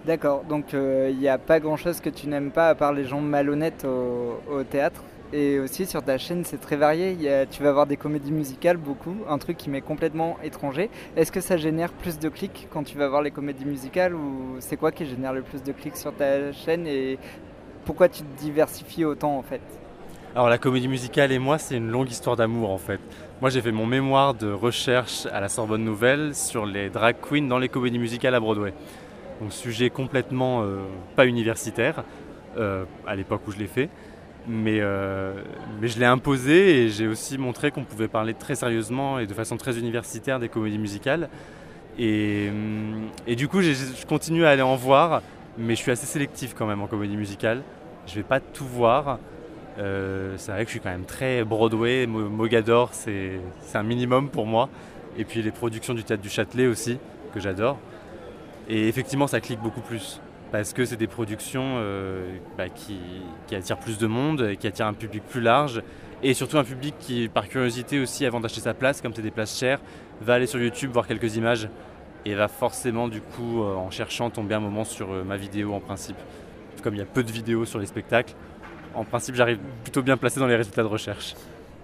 D'accord, 0.07 0.45
donc 0.45 0.73
il 0.73 1.19
n'y 1.19 1.29
a 1.29 1.39
pas 1.39 1.59
grand-chose 1.59 2.01
que 2.01 2.09
tu 2.09 2.29
n'aimes 2.29 2.53
pas 2.53 2.69
à 2.69 2.75
part 2.77 2.93
les 2.93 3.05
gens 3.05 3.21
malhonnêtes 3.21 3.85
au 3.85 4.63
théâtre 4.63 5.03
et 5.33 5.59
aussi 5.59 5.85
sur 5.87 6.03
ta 6.03 6.17
chaîne, 6.17 6.45
c'est 6.45 6.59
très 6.59 6.77
varié. 6.77 7.17
tu 7.51 7.63
vas 7.63 7.69
avoir 7.69 7.87
des 7.87 7.97
comédies 7.97 8.33
musicales, 8.33 8.77
beaucoup, 8.77 9.17
un 9.29 9.39
truc 9.39 9.57
qui 9.57 9.69
m'est 9.69 9.81
complètement 9.81 10.39
étranger. 10.43 10.91
Est-ce 11.17 11.31
que 11.31 11.41
ça 11.41 11.57
génère 11.57 11.93
plus 11.93 12.19
de 12.19 12.29
clics 12.29 12.69
quand 12.71 12.83
tu 12.83 12.97
vas 12.97 13.09
voir 13.09 13.23
les 13.23 13.31
comédies 13.31 13.67
musicales 13.67 14.15
ou 14.15 14.57
c'est 14.61 14.77
quoi 14.77 14.91
qui 14.91 15.07
génère 15.07 15.33
le 15.33 15.43
plus 15.43 15.63
de 15.63 15.73
clics 15.73 15.97
sur 15.97 16.15
ta 16.15 16.53
chaîne 16.53 16.87
et 16.87 17.19
pourquoi 17.89 18.11
tu 18.11 18.23
te 18.23 18.39
diversifies 18.39 19.07
autant 19.07 19.39
en 19.39 19.43
fait? 19.43 19.63
Alors 20.35 20.51
la 20.51 20.59
comédie 20.59 20.89
musicale 20.89 21.33
et 21.33 21.39
moi, 21.39 21.57
c'est 21.57 21.75
une 21.75 21.89
longue 21.89 22.11
histoire 22.11 22.37
d'amour 22.37 22.69
en 22.69 22.77
fait. 22.77 23.01
Moi 23.41 23.49
j'ai 23.49 23.63
fait 23.63 23.73
mon 23.73 23.87
mémoire 23.87 24.35
de 24.35 24.53
recherche 24.53 25.25
à 25.33 25.41
la 25.41 25.49
Sorbonne 25.49 25.85
Nouvelle 25.85 26.35
sur 26.35 26.67
les 26.67 26.91
drag 26.91 27.17
queens 27.19 27.49
dans 27.49 27.59
les 27.59 27.71
comédies 27.71 27.99
musicales 27.99 28.35
à 28.35 28.41
Broadway. 28.41 28.75
Donc 29.41 29.55
sujet 29.55 29.89
complètement 29.89 30.65
euh, 30.65 30.81
pas 31.17 31.25
universitaire 31.25 32.05
euh, 32.59 32.85
à 33.07 33.17
l'époque 33.17 33.41
où 33.49 33.53
je 33.53 33.59
l'ai 33.59 33.67
fait. 33.67 33.89
Mais, 34.47 34.81
euh, 34.81 35.33
mais 35.81 35.89
je 35.89 35.99
l'ai 35.99 36.05
imposé 36.05 36.83
et 36.83 36.89
j'ai 36.91 37.07
aussi 37.07 37.39
montré 37.39 37.71
qu'on 37.71 37.85
pouvait 37.85 38.09
parler 38.09 38.35
très 38.35 38.55
sérieusement 38.55 39.19
et 39.19 39.27
de 39.27 39.33
façon 39.33 39.57
très 39.57 39.79
universitaire 39.79 40.39
des 40.41 40.51
comédies 40.51 40.79
musicales. 40.79 41.31
Et, 41.99 42.51
et 43.27 43.35
du 43.35 43.49
coup, 43.49 43.63
je 43.63 44.05
continue 44.07 44.45
à 44.45 44.51
aller 44.51 44.63
en 44.63 44.77
voir, 44.77 45.23
mais 45.57 45.75
je 45.75 45.81
suis 45.81 45.91
assez 45.91 46.07
sélectif 46.07 46.55
quand 46.57 46.67
même 46.67 46.83
en 46.83 46.87
comédie 46.87 47.17
musicale. 47.17 47.63
Je 48.09 48.15
vais 48.15 48.23
pas 48.23 48.41
tout 48.41 48.67
voir. 48.67 49.19
Euh, 49.79 50.35
c'est 50.39 50.51
vrai 50.51 50.65
que 50.65 50.69
je 50.69 50.73
suis 50.73 50.81
quand 50.81 50.91
même 50.91 51.05
très 51.05 51.45
Broadway, 51.45 52.07
Mogador, 52.07 52.91
c'est 52.93 53.41
un 53.75 53.83
minimum 53.83 54.31
pour 54.31 54.47
moi. 54.47 54.69
Et 55.17 55.25
puis 55.25 55.43
les 55.43 55.51
productions 55.51 55.95
du 55.95 56.05
Théâtre 56.05 56.23
du 56.23 56.31
Châtelet 56.31 56.67
aussi, 56.67 56.99
que 57.35 57.41
j'adore. 57.41 57.79
Et 58.69 58.89
effectivement, 58.89 59.27
ça 59.27 59.41
clique 59.41 59.61
beaucoup 59.61 59.81
plus 59.81 60.21
parce 60.51 60.73
que 60.73 60.87
c'est 60.87 60.97
des 60.97 61.07
productions 61.07 61.75
euh, 61.77 62.39
bah, 62.57 62.71
qui, 62.71 62.99
attirent 63.55 63.79
plus 63.79 63.99
de 63.99 64.07
monde, 64.07 64.55
qui 64.59 64.67
attirent 64.67 64.87
un 64.87 64.95
public 64.95 65.23
plus 65.29 65.43
large, 65.43 65.83
et 66.23 66.33
surtout 66.33 66.57
un 66.57 66.65
public 66.65 66.95
qui, 66.99 67.29
par 67.29 67.49
curiosité 67.49 68.01
aussi, 68.01 68.25
avant 68.25 68.41
d'acheter 68.41 68.63
sa 68.63 68.73
place, 68.73 69.03
comme 69.03 69.13
c'est 69.15 69.21
des 69.21 69.31
places 69.31 69.59
chères, 69.59 69.79
va 70.23 70.35
aller 70.35 70.47
sur 70.47 70.59
YouTube 70.59 70.91
voir 70.91 71.07
quelques 71.07 71.37
images, 71.37 71.69
et 72.25 72.35
va 72.35 72.49
forcément, 72.49 73.09
du 73.09 73.21
coup, 73.21 73.63
euh, 73.63 73.75
en 73.75 73.91
cherchant, 73.91 74.31
tomber 74.31 74.55
un 74.55 74.61
moment 74.61 74.85
sur 74.85 75.09
ma 75.09 75.37
vidéo 75.37 75.75
en 75.75 75.81
principe. 75.81 76.17
Comme 76.83 76.95
il 76.95 76.99
y 76.99 77.03
a 77.03 77.07
peu 77.07 77.23
de 77.23 77.33
vidéos 77.33 77.65
sur 77.65 77.79
les 77.79 77.87
spectacles, 77.87 78.35
en 78.95 79.05
principe, 79.05 79.35
j'arrive 79.35 79.59
plutôt 79.83 80.03
bien 80.03 80.17
placé 80.17 80.41
dans 80.41 80.47
les 80.47 80.57
résultats 80.57 80.83
de 80.83 80.89
recherche. 80.89 81.35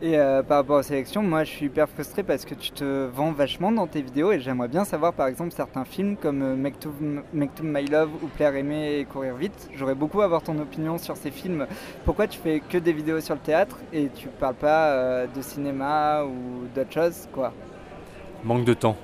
Et 0.02 0.18
euh, 0.18 0.42
par 0.42 0.58
rapport 0.58 0.80
aux 0.80 0.82
sélections, 0.82 1.22
moi 1.22 1.44
je 1.44 1.50
suis 1.50 1.66
hyper 1.66 1.88
frustré 1.88 2.24
parce 2.24 2.44
que 2.44 2.54
tu 2.54 2.72
te 2.72 3.06
vends 3.06 3.30
vachement 3.30 3.70
dans 3.70 3.86
tes 3.86 4.02
vidéos 4.02 4.32
et 4.32 4.40
j'aimerais 4.40 4.66
bien 4.68 4.84
savoir 4.84 5.12
par 5.12 5.28
exemple 5.28 5.52
certains 5.52 5.84
films 5.84 6.16
comme 6.16 6.42
euh, 6.42 6.56
Make, 6.56 6.80
to, 6.80 6.92
My 7.62 7.86
Love 7.86 8.10
ou 8.22 8.26
Plaire 8.26 8.56
Aimer 8.56 8.98
et 8.98 9.04
Courir 9.04 9.36
Vite. 9.36 9.70
J'aurais 9.74 9.94
beaucoup 9.94 10.20
avoir 10.20 10.42
ton 10.42 10.58
opinion 10.58 10.98
sur 10.98 11.16
ces 11.16 11.30
films. 11.30 11.66
Pourquoi 12.04 12.26
tu 12.26 12.38
fais 12.38 12.60
que 12.60 12.76
des 12.76 12.92
vidéos 12.92 13.20
sur 13.20 13.34
le 13.34 13.40
théâtre 13.40 13.78
et 13.92 14.08
tu 14.14 14.26
parles 14.28 14.56
pas 14.56 14.88
euh, 14.88 15.26
de 15.34 15.40
cinéma 15.40 16.24
ou 16.24 16.66
d'autres 16.74 16.92
choses 16.92 17.28
quoi? 17.32 17.52
Manque 18.42 18.64
de 18.64 18.74
temps. 18.74 18.96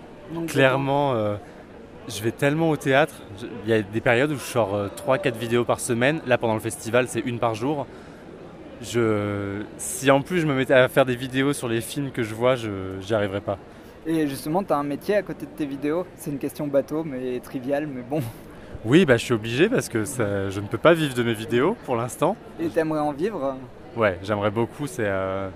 Clairement, 0.49 1.15
je 2.09 2.23
vais 2.23 2.33
tellement 2.33 2.71
au 2.71 2.77
théâtre. 2.77 3.15
Il 3.65 3.71
y 3.71 3.73
a 3.73 3.83
des 3.83 4.01
périodes 4.01 4.31
où 4.31 4.37
je 4.37 4.41
sors 4.41 4.89
3-4 5.07 5.37
vidéos 5.37 5.65
par 5.65 5.81
semaine. 5.81 6.21
Là 6.27 6.39
pendant 6.39 6.55
le 6.55 6.61
festival 6.61 7.07
c'est 7.09 7.21
une 7.21 7.39
par 7.39 7.55
jour 7.55 7.87
je, 8.83 9.63
si 9.79 10.11
en 10.11 10.23
plus 10.23 10.41
je 10.41 10.47
me 10.47 10.55
mettais 10.55 10.75
à 10.75 10.89
faire 10.89 11.05
des 11.05 11.17
vidéos 11.17 11.53
sur 11.53 11.69
les 11.69 11.81
films 11.81 12.11
que 12.11 12.23
je 12.23 12.35
vois, 12.35 12.57
je 12.57 12.71
n'y 13.07 13.13
arriverais 13.13 13.41
pas. 13.41 13.59
Et 14.07 14.27
justement, 14.27 14.65
tu 14.65 14.73
as 14.73 14.79
un 14.79 14.83
métier 14.83 15.17
à 15.17 15.23
côté 15.23 15.45
de 15.45 15.51
tes 15.51 15.67
vidéos 15.67 16.07
C'est 16.17 16.31
une 16.31 16.39
question 16.39 16.67
bateau, 16.67 17.05
mais 17.05 17.39
triviale, 17.41 17.87
mais 17.87 18.03
bon. 18.03 18.21
Oui, 18.87 19.05
bah, 19.05 19.19
je 19.19 19.25
suis 19.25 19.35
obligé 19.35 19.69
parce 19.69 19.91
que 19.91 20.05
je 20.05 20.61
ne 20.61 20.67
peux 20.67 20.79
pas 20.79 20.95
vivre 20.95 21.15
de 21.15 21.23
mes 21.23 21.35
vidéos 21.35 21.77
pour 21.85 21.97
l'instant. 21.97 22.35
Et 22.59 22.69
tu 22.69 22.79
aimerais 22.79 23.01
en 23.01 23.13
vivre? 23.13 23.57
Ouais, 23.95 24.19
j'aimerais 24.23 24.51
beaucoup. 24.51 24.87
C'est 24.87 25.05
euh, 25.07 25.51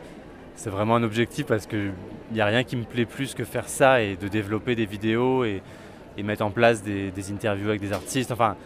vraiment 0.67 0.97
un 0.97 1.03
objectif 1.03 1.47
parce 1.47 1.67
qu'il 1.67 1.93
n'y 2.33 2.43
a 2.43 2.47
rien 2.47 2.65
qui 2.65 2.77
me 2.77 2.85
plaît 2.85 3.07
plus 3.07 3.33
que 3.33 3.45
faire 3.45 3.69
ça 3.69 4.03
et 4.03 4.17
de 4.17 4.29
développer 4.29 4.75
des 4.75 4.85
vidéos 4.85 5.45
et, 5.45 5.63
et 6.17 6.23
mettre 6.23 6.45
en 6.45 6.51
place 6.51 6.83
des, 6.83 7.11
des, 7.11 7.33
interviews 7.33 7.69
avec 7.69 7.81
des 7.81 7.93
artistes. 7.93 8.31
Enfin, 8.31 8.57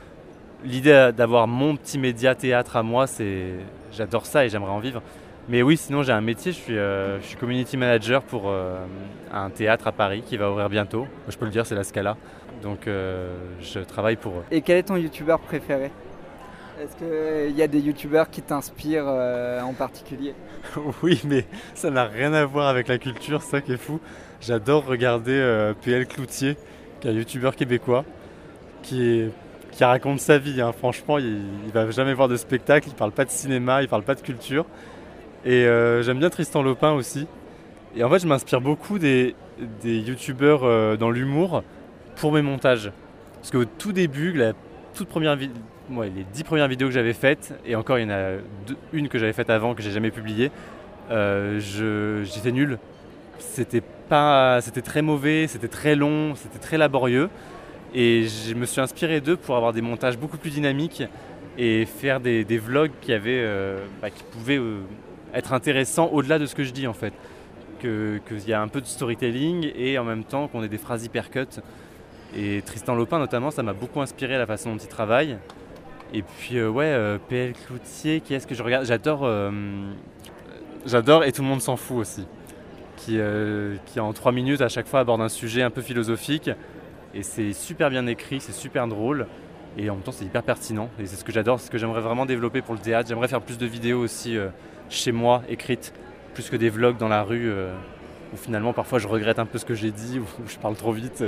l'idée 0.65 1.11
d'avoir 1.17 1.47
mon 1.47 1.77
petit 1.77 1.99
média 1.99 2.35
théâtre 2.35 2.77
à 2.77 2.83
moi, 2.83 3.07
c'est 3.07 3.55
j'adore 3.93 4.27
ça 4.27 4.45
et 4.45 4.49
j'aimerais 4.49 4.71
en 4.71 4.81
vivre. 4.81 5.03
Mais 5.49 5.63
oui, 5.63 5.79
sinon 5.79 6.03
j'ai 6.03 6.13
un 6.13 6.21
métier, 6.21 6.53
je 6.53 6.59
suis, 6.59 6.77
euh, 6.77 7.19
je 7.21 7.27
suis 7.27 7.37
community 7.37 7.79
manager 7.79 8.23
pour 8.23 8.45
euh, 8.51 8.85
un 9.33 9.49
théâtre 9.49 9.87
à 9.87 9.93
Paris 9.93 10.23
qui 10.25 10.37
va 10.37 10.51
ouvrir 10.51 10.69
bientôt. 10.69 11.07
Je 11.29 11.37
peux 11.39 11.47
le 11.47 11.51
dire, 11.51 11.65
c'est 11.65 11.75
la 11.75 11.85
Scala. 11.85 12.17
Donc 12.63 12.87
euh, 12.87 13.35
je 13.61 13.81
travaille 13.81 14.17
pour 14.17 14.35
eux. 14.35 14.45
Et 14.51 14.61
quel 14.61 14.77
est 14.77 14.83
ton 14.83 14.97
youtubeur 14.97 15.39
préféré? 15.39 15.91
Est-ce 16.81 16.97
qu'il 16.97 17.57
y 17.57 17.63
a 17.63 17.67
des 17.67 17.81
youtubeurs 17.81 18.29
qui 18.31 18.43
t'inspirent 18.43 19.09
en 19.09 19.73
particulier? 19.73 20.35
Oui, 21.03 21.21
mais 21.25 21.45
ça 21.75 21.91
n'a 21.91 22.05
rien 22.05 22.33
à 22.35 22.45
voir 22.45 22.69
avec 22.69 22.87
la 22.87 22.99
culture, 22.99 23.43
ça 23.43 23.61
qui 23.61 23.73
est 23.73 23.79
fou. 23.79 23.99
J'adore 24.41 24.87
regarder 24.87 25.73
PL 25.83 26.07
Cloutier, 26.07 26.57
qui 27.01 27.09
est 27.09 27.11
un 27.11 27.15
youtubeur 27.15 27.57
québécois, 27.57 28.05
qui 28.83 29.31
qui 29.73 29.85
raconte 29.85 30.21
sa 30.21 30.39
vie. 30.39 30.61
Hein. 30.61 30.73
Franchement, 30.73 31.19
il, 31.19 31.39
ne 31.67 31.71
va 31.73 31.91
jamais 31.91 32.15
voir 32.15 32.29
de 32.29 32.37
spectacle, 32.37 32.89
il 32.89 32.95
parle 32.95 33.13
pas 33.13 33.25
de 33.25 33.31
cinéma, 33.31 33.83
il 33.83 33.89
parle 33.89 34.03
pas 34.03 34.15
de 34.17 34.21
culture. 34.21 34.67
Et 35.45 35.67
euh, 35.67 36.03
j'aime 36.03 36.19
bien 36.19 36.31
Tristan 36.31 36.63
Lopin 36.63 36.93
aussi. 36.93 37.27
Et 37.97 38.03
en 38.03 38.11
fait, 38.11 38.19
je 38.19 38.27
m'inspire 38.27 38.61
beaucoup 38.61 38.99
des, 38.99 39.37
des 39.83 39.99
youtubeurs 40.01 40.65
euh, 40.65 40.97
dans 40.97 41.11
l'humour 41.11 41.63
pour 42.17 42.33
mes 42.33 42.43
montages. 42.43 42.91
Parce 43.37 43.51
qu'au 43.51 43.65
tout 43.65 43.93
début, 43.93 44.33
la 44.33 44.53
toute 44.95 45.09
première 45.09 45.37
les 45.37 46.27
dix 46.35 46.45
premières 46.45 46.69
vidéos 46.69 46.89
que 46.89 46.95
j'avais 46.95 47.15
faites, 47.15 47.55
et 47.65 47.75
encore 47.75 47.99
il 47.99 48.03
y 48.03 48.05
en 48.07 48.11
a 48.11 48.33
une 48.93 49.09
que 49.09 49.19
j'avais 49.19 49.33
faite 49.33 49.49
avant 49.49 49.75
que 49.75 49.81
j'ai 49.83 49.91
jamais 49.91 50.11
publiée, 50.11 50.51
euh, 51.11 51.61
j'étais 52.25 52.53
nul. 52.53 52.79
C'était 53.39 53.83
pas, 54.09 54.61
c'était 54.61 54.83
très 54.83 55.03
mauvais, 55.03 55.47
c'était 55.47 55.69
très 55.69 55.95
long, 55.95 56.35
c'était 56.35 56.59
très 56.59 56.79
laborieux. 56.79 57.29
Et 57.95 58.27
je 58.27 58.55
me 58.55 58.67
suis 58.67 58.81
inspiré 58.81 59.21
d'eux 59.21 59.37
pour 59.37 59.57
avoir 59.57 59.73
des 59.73 59.81
montages 59.81 60.19
beaucoup 60.19 60.37
plus 60.37 60.51
dynamiques 60.51 61.03
et 61.57 61.87
faire 61.87 62.21
des, 62.21 62.45
vlogs 62.59 62.91
qui, 63.01 63.13
avaient, 63.13 63.43
euh, 63.43 63.79
bah, 64.03 64.11
qui 64.11 64.23
pouvaient 64.25 64.59
euh, 64.59 64.81
être 65.35 65.53
intéressants 65.53 66.09
au-delà 66.13 66.39
de 66.39 66.47
ce 66.47 66.55
que 66.55 66.65
je 66.65 66.73
dis 66.73 66.87
en 66.87 66.93
fait. 66.93 67.13
Qu'il 67.81 68.21
y 68.47 68.53
a 68.53 68.61
un 68.61 68.69
peu 68.69 68.81
de 68.81 68.87
storytelling 68.87 69.71
et 69.77 69.99
en 69.99 70.05
même 70.05 70.25
temps 70.25 70.49
qu'on 70.49 70.63
ait 70.63 70.69
des 70.69 70.79
phrases 70.79 71.05
hyper 71.05 71.31
cut. 71.31 71.47
Et 72.37 72.63
Tristan 72.63 72.95
Lopin 72.95 73.19
notamment, 73.19 73.51
ça 73.51 73.63
m'a 73.63 73.73
beaucoup 73.73 74.01
inspiré 74.01 74.37
la 74.37 74.47
façon 74.47 74.73
dont 74.73 74.79
il 74.79 74.89
travaille. 74.89 75.39
Et 76.13 76.23
puis 76.23 76.59
euh, 76.59 76.69
ouais, 76.69 77.19
PL 77.29 77.53
Cloutier, 77.53 78.21
qui 78.21 78.35
est-ce 78.35 78.47
que 78.47 78.55
je 78.55 78.63
regarde? 78.63 78.85
J'adore 78.85 79.29
j'adore 80.87 81.25
et 81.25 81.33
tout 81.33 81.43
le 81.43 81.49
monde 81.49 81.61
s'en 81.61 81.77
fout 81.77 81.99
aussi. 81.99 82.27
Qui, 82.99 83.19
qui 83.87 84.01
en 84.01 84.13
trois 84.13 84.33
minutes 84.33 84.61
à 84.61 84.69
chaque 84.69 84.87
fois 84.87 85.01
aborde 85.01 85.21
un 85.21 85.29
sujet 85.29 85.63
un 85.63 85.71
peu 85.71 85.83
philosophique 85.83 86.51
et 87.15 87.23
c'est 87.23 87.53
super 87.53 87.91
bien 87.91 88.07
écrit, 88.07 88.41
c'est 88.41 88.53
super 88.53 88.87
drôle. 88.87 89.27
Et 89.77 89.89
en 89.91 89.95
même 89.95 90.03
temps, 90.03 90.13
c'est 90.13 90.25
hyper 90.25 90.43
pertinent. 90.43 90.89
Et 90.99 91.07
c'est 91.07 91.17
ce 91.17 91.25
que 91.25 91.33
j'adore, 91.33 91.61
c'est 91.61 91.67
ce 91.67 91.71
que 91.71 91.79
j'aimerais 91.79 92.01
vraiment 92.01 92.27
développer 92.27 92.63
pour 92.63 92.75
le 92.75 92.81
théâtre. 92.81 93.09
J'aimerais 93.09 93.29
faire 93.29 93.41
plus 93.41 93.59
de 93.59 93.67
vidéos 93.67 94.01
aussi 94.01 94.37
euh, 94.37 94.49
chez 94.89 95.13
moi, 95.13 95.43
écrites, 95.49 95.93
plus 96.35 96.51
que 96.51 96.57
des 96.57 96.69
vlogs 96.69 96.97
dans 96.97 97.09
la 97.09 97.23
rue, 97.23 97.49
euh, 97.51 97.73
où 98.33 98.37
finalement, 98.37 98.73
parfois, 98.73 98.99
je 98.99 99.09
regrette 99.09 99.39
un 99.39 99.47
peu 99.47 99.59
ce 99.59 99.65
que 99.65 99.75
j'ai 99.75 99.91
dit, 99.91 100.19
ou 100.21 100.25
je 100.47 100.57
parle 100.59 100.77
trop 100.77 100.93
vite. 100.93 101.23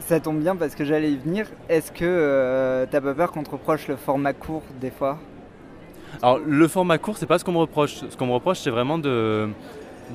Ça, 0.00 0.20
tombe 0.20 0.40
bien 0.40 0.56
parce 0.56 0.74
que 0.74 0.84
j'allais 0.84 1.12
y 1.12 1.16
venir. 1.16 1.46
Est-ce 1.68 1.92
que 1.92 2.04
euh, 2.04 2.86
t'as 2.90 3.00
pas 3.00 3.14
peur 3.14 3.30
qu'on 3.30 3.42
te 3.42 3.50
reproche 3.50 3.88
le 3.88 3.96
format 3.96 4.32
court 4.32 4.62
des 4.80 4.90
fois? 4.90 5.18
Alors, 6.22 6.38
le 6.38 6.68
format 6.68 6.98
court, 6.98 7.18
c'est 7.18 7.26
pas 7.26 7.38
ce 7.38 7.44
qu'on 7.44 7.52
me 7.52 7.58
reproche. 7.58 7.96
Ce 8.08 8.16
qu'on 8.16 8.26
me 8.26 8.32
reproche, 8.32 8.58
c'est 8.60 8.70
vraiment 8.70 8.98
de, 8.98 9.50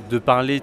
de 0.09 0.19
parler 0.19 0.61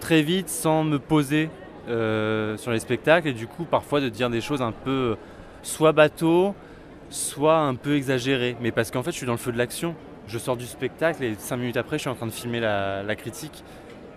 très 0.00 0.22
vite 0.22 0.48
sans 0.48 0.84
me 0.84 0.98
poser 0.98 1.50
euh, 1.88 2.56
sur 2.56 2.72
les 2.72 2.78
spectacles 2.78 3.28
et 3.28 3.32
du 3.32 3.46
coup 3.46 3.64
parfois 3.64 4.00
de 4.00 4.08
dire 4.08 4.30
des 4.30 4.40
choses 4.40 4.62
un 4.62 4.72
peu 4.72 5.16
soit 5.62 5.92
bateau, 5.92 6.54
soit 7.10 7.58
un 7.58 7.74
peu 7.74 7.96
exagérées. 7.96 8.56
Mais 8.60 8.70
parce 8.70 8.90
qu'en 8.90 9.02
fait 9.02 9.12
je 9.12 9.16
suis 9.16 9.26
dans 9.26 9.32
le 9.32 9.38
feu 9.38 9.52
de 9.52 9.58
l'action. 9.58 9.94
Je 10.26 10.38
sors 10.38 10.56
du 10.56 10.66
spectacle 10.66 11.24
et 11.24 11.34
cinq 11.38 11.56
minutes 11.56 11.76
après 11.76 11.98
je 11.98 12.02
suis 12.02 12.10
en 12.10 12.14
train 12.14 12.26
de 12.26 12.32
filmer 12.32 12.60
la, 12.60 13.14
critique. 13.16 13.64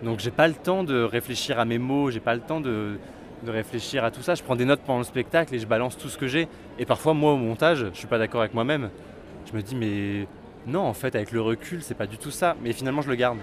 Donc 0.02 0.20
j'ai 0.20 0.30
pas 0.30 0.46
le 0.46 0.54
temps 0.54 0.84
de 0.84 1.02
réfléchir 1.02 1.58
à 1.58 1.64
mes 1.64 1.78
mots, 1.78 2.10
j'ai 2.10 2.20
pas 2.20 2.34
le 2.34 2.40
temps 2.40 2.60
de, 2.60 2.98
réfléchir 3.46 4.04
à 4.04 4.10
tout 4.10 4.22
ça. 4.22 4.34
Je 4.34 4.42
prends 4.42 4.56
des 4.56 4.64
notes 4.64 4.80
pendant 4.86 5.00
le 5.00 5.04
spectacle 5.04 5.54
et 5.54 5.58
je 5.58 5.66
balance 5.66 5.98
tout 5.98 6.08
ce 6.08 6.16
que 6.16 6.26
j'ai. 6.26 6.48
Et 6.78 6.86
parfois 6.86 7.12
moi 7.12 7.32
au 7.32 7.36
montage, 7.36 7.86
je 7.92 7.98
suis 7.98 8.06
pas 8.06 8.18
d'accord 8.18 8.40
avec 8.40 8.54
moi-même. 8.54 8.90
Je 9.50 9.56
me 9.56 9.62
dis 9.62 9.74
mais 9.74 10.26
non 10.66 10.82
en 10.82 10.94
fait 10.94 11.14
avec 11.14 11.32
le 11.32 11.40
recul 11.40 11.82
c'est 11.82 11.96
pas 11.96 12.06
du 12.06 12.18
tout 12.18 12.30
ça. 12.30 12.56
Mais 12.62 12.72
finalement 12.72 13.02
je 13.02 13.08
le 13.08 13.16
garde. 13.16 13.38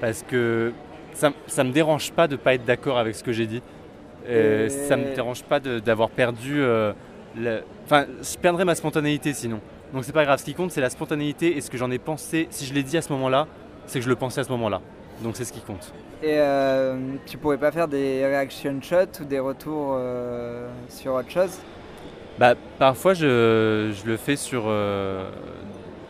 Parce 0.00 0.22
que 0.22 0.72
ça, 1.12 1.32
ça 1.46 1.64
me 1.64 1.72
dérange 1.72 2.12
pas 2.12 2.28
de 2.28 2.36
pas 2.36 2.54
être 2.54 2.64
d'accord 2.64 2.98
avec 2.98 3.14
ce 3.14 3.22
que 3.24 3.32
j'ai 3.32 3.46
dit. 3.46 3.62
Euh, 4.28 4.68
Ça 4.68 4.96
me 4.96 5.14
dérange 5.14 5.42
pas 5.42 5.60
d'avoir 5.60 6.10
perdu. 6.10 6.60
Euh, 6.60 6.92
enfin, 7.84 8.06
je 8.22 8.36
perdrais 8.38 8.64
ma 8.64 8.74
spontanéité 8.74 9.32
sinon. 9.32 9.60
Donc 9.92 10.04
c'est 10.04 10.12
pas 10.12 10.24
grave, 10.24 10.38
ce 10.38 10.44
qui 10.44 10.54
compte 10.54 10.70
c'est 10.70 10.80
la 10.80 10.90
spontanéité 10.90 11.56
et 11.56 11.60
ce 11.60 11.70
que 11.70 11.76
j'en 11.76 11.90
ai 11.90 11.98
pensé. 11.98 12.46
Si 12.50 12.64
je 12.64 12.74
l'ai 12.74 12.82
dit 12.82 12.96
à 12.96 13.02
ce 13.02 13.12
moment-là, 13.12 13.46
c'est 13.86 13.98
que 13.98 14.04
je 14.04 14.08
le 14.08 14.16
pensais 14.16 14.40
à 14.40 14.44
ce 14.44 14.50
moment-là. 14.50 14.80
Donc 15.22 15.36
c'est 15.36 15.44
ce 15.44 15.52
qui 15.52 15.60
compte. 15.60 15.92
Et 16.22 16.34
euh, 16.38 16.96
tu 17.26 17.38
pourrais 17.38 17.58
pas 17.58 17.72
faire 17.72 17.88
des 17.88 18.24
reaction 18.24 18.78
shots 18.82 19.20
ou 19.22 19.24
des 19.24 19.38
retours 19.38 19.96
euh, 19.98 20.68
sur 20.88 21.14
autre 21.14 21.30
chose? 21.30 21.58
Bah 22.38 22.54
parfois 22.78 23.14
je, 23.14 23.92
je 23.92 24.08
le 24.08 24.16
fais 24.16 24.36
sur, 24.36 24.64
euh, 24.66 25.28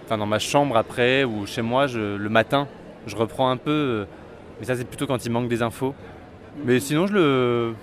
dans 0.08 0.26
ma 0.26 0.38
chambre 0.38 0.76
après 0.76 1.24
ou 1.24 1.46
chez 1.46 1.62
moi 1.62 1.86
je, 1.86 2.16
le 2.16 2.28
matin. 2.28 2.68
Je 3.06 3.16
reprends 3.16 3.50
un 3.50 3.56
peu, 3.56 3.70
euh, 3.70 4.04
mais 4.60 4.66
ça 4.66 4.76
c'est 4.76 4.84
plutôt 4.86 5.06
quand 5.06 5.24
il 5.24 5.32
manque 5.32 5.48
des 5.48 5.62
infos. 5.62 5.94
Mais 6.64 6.80
sinon 6.80 7.06
je 7.06 7.12
le, 7.14 7.74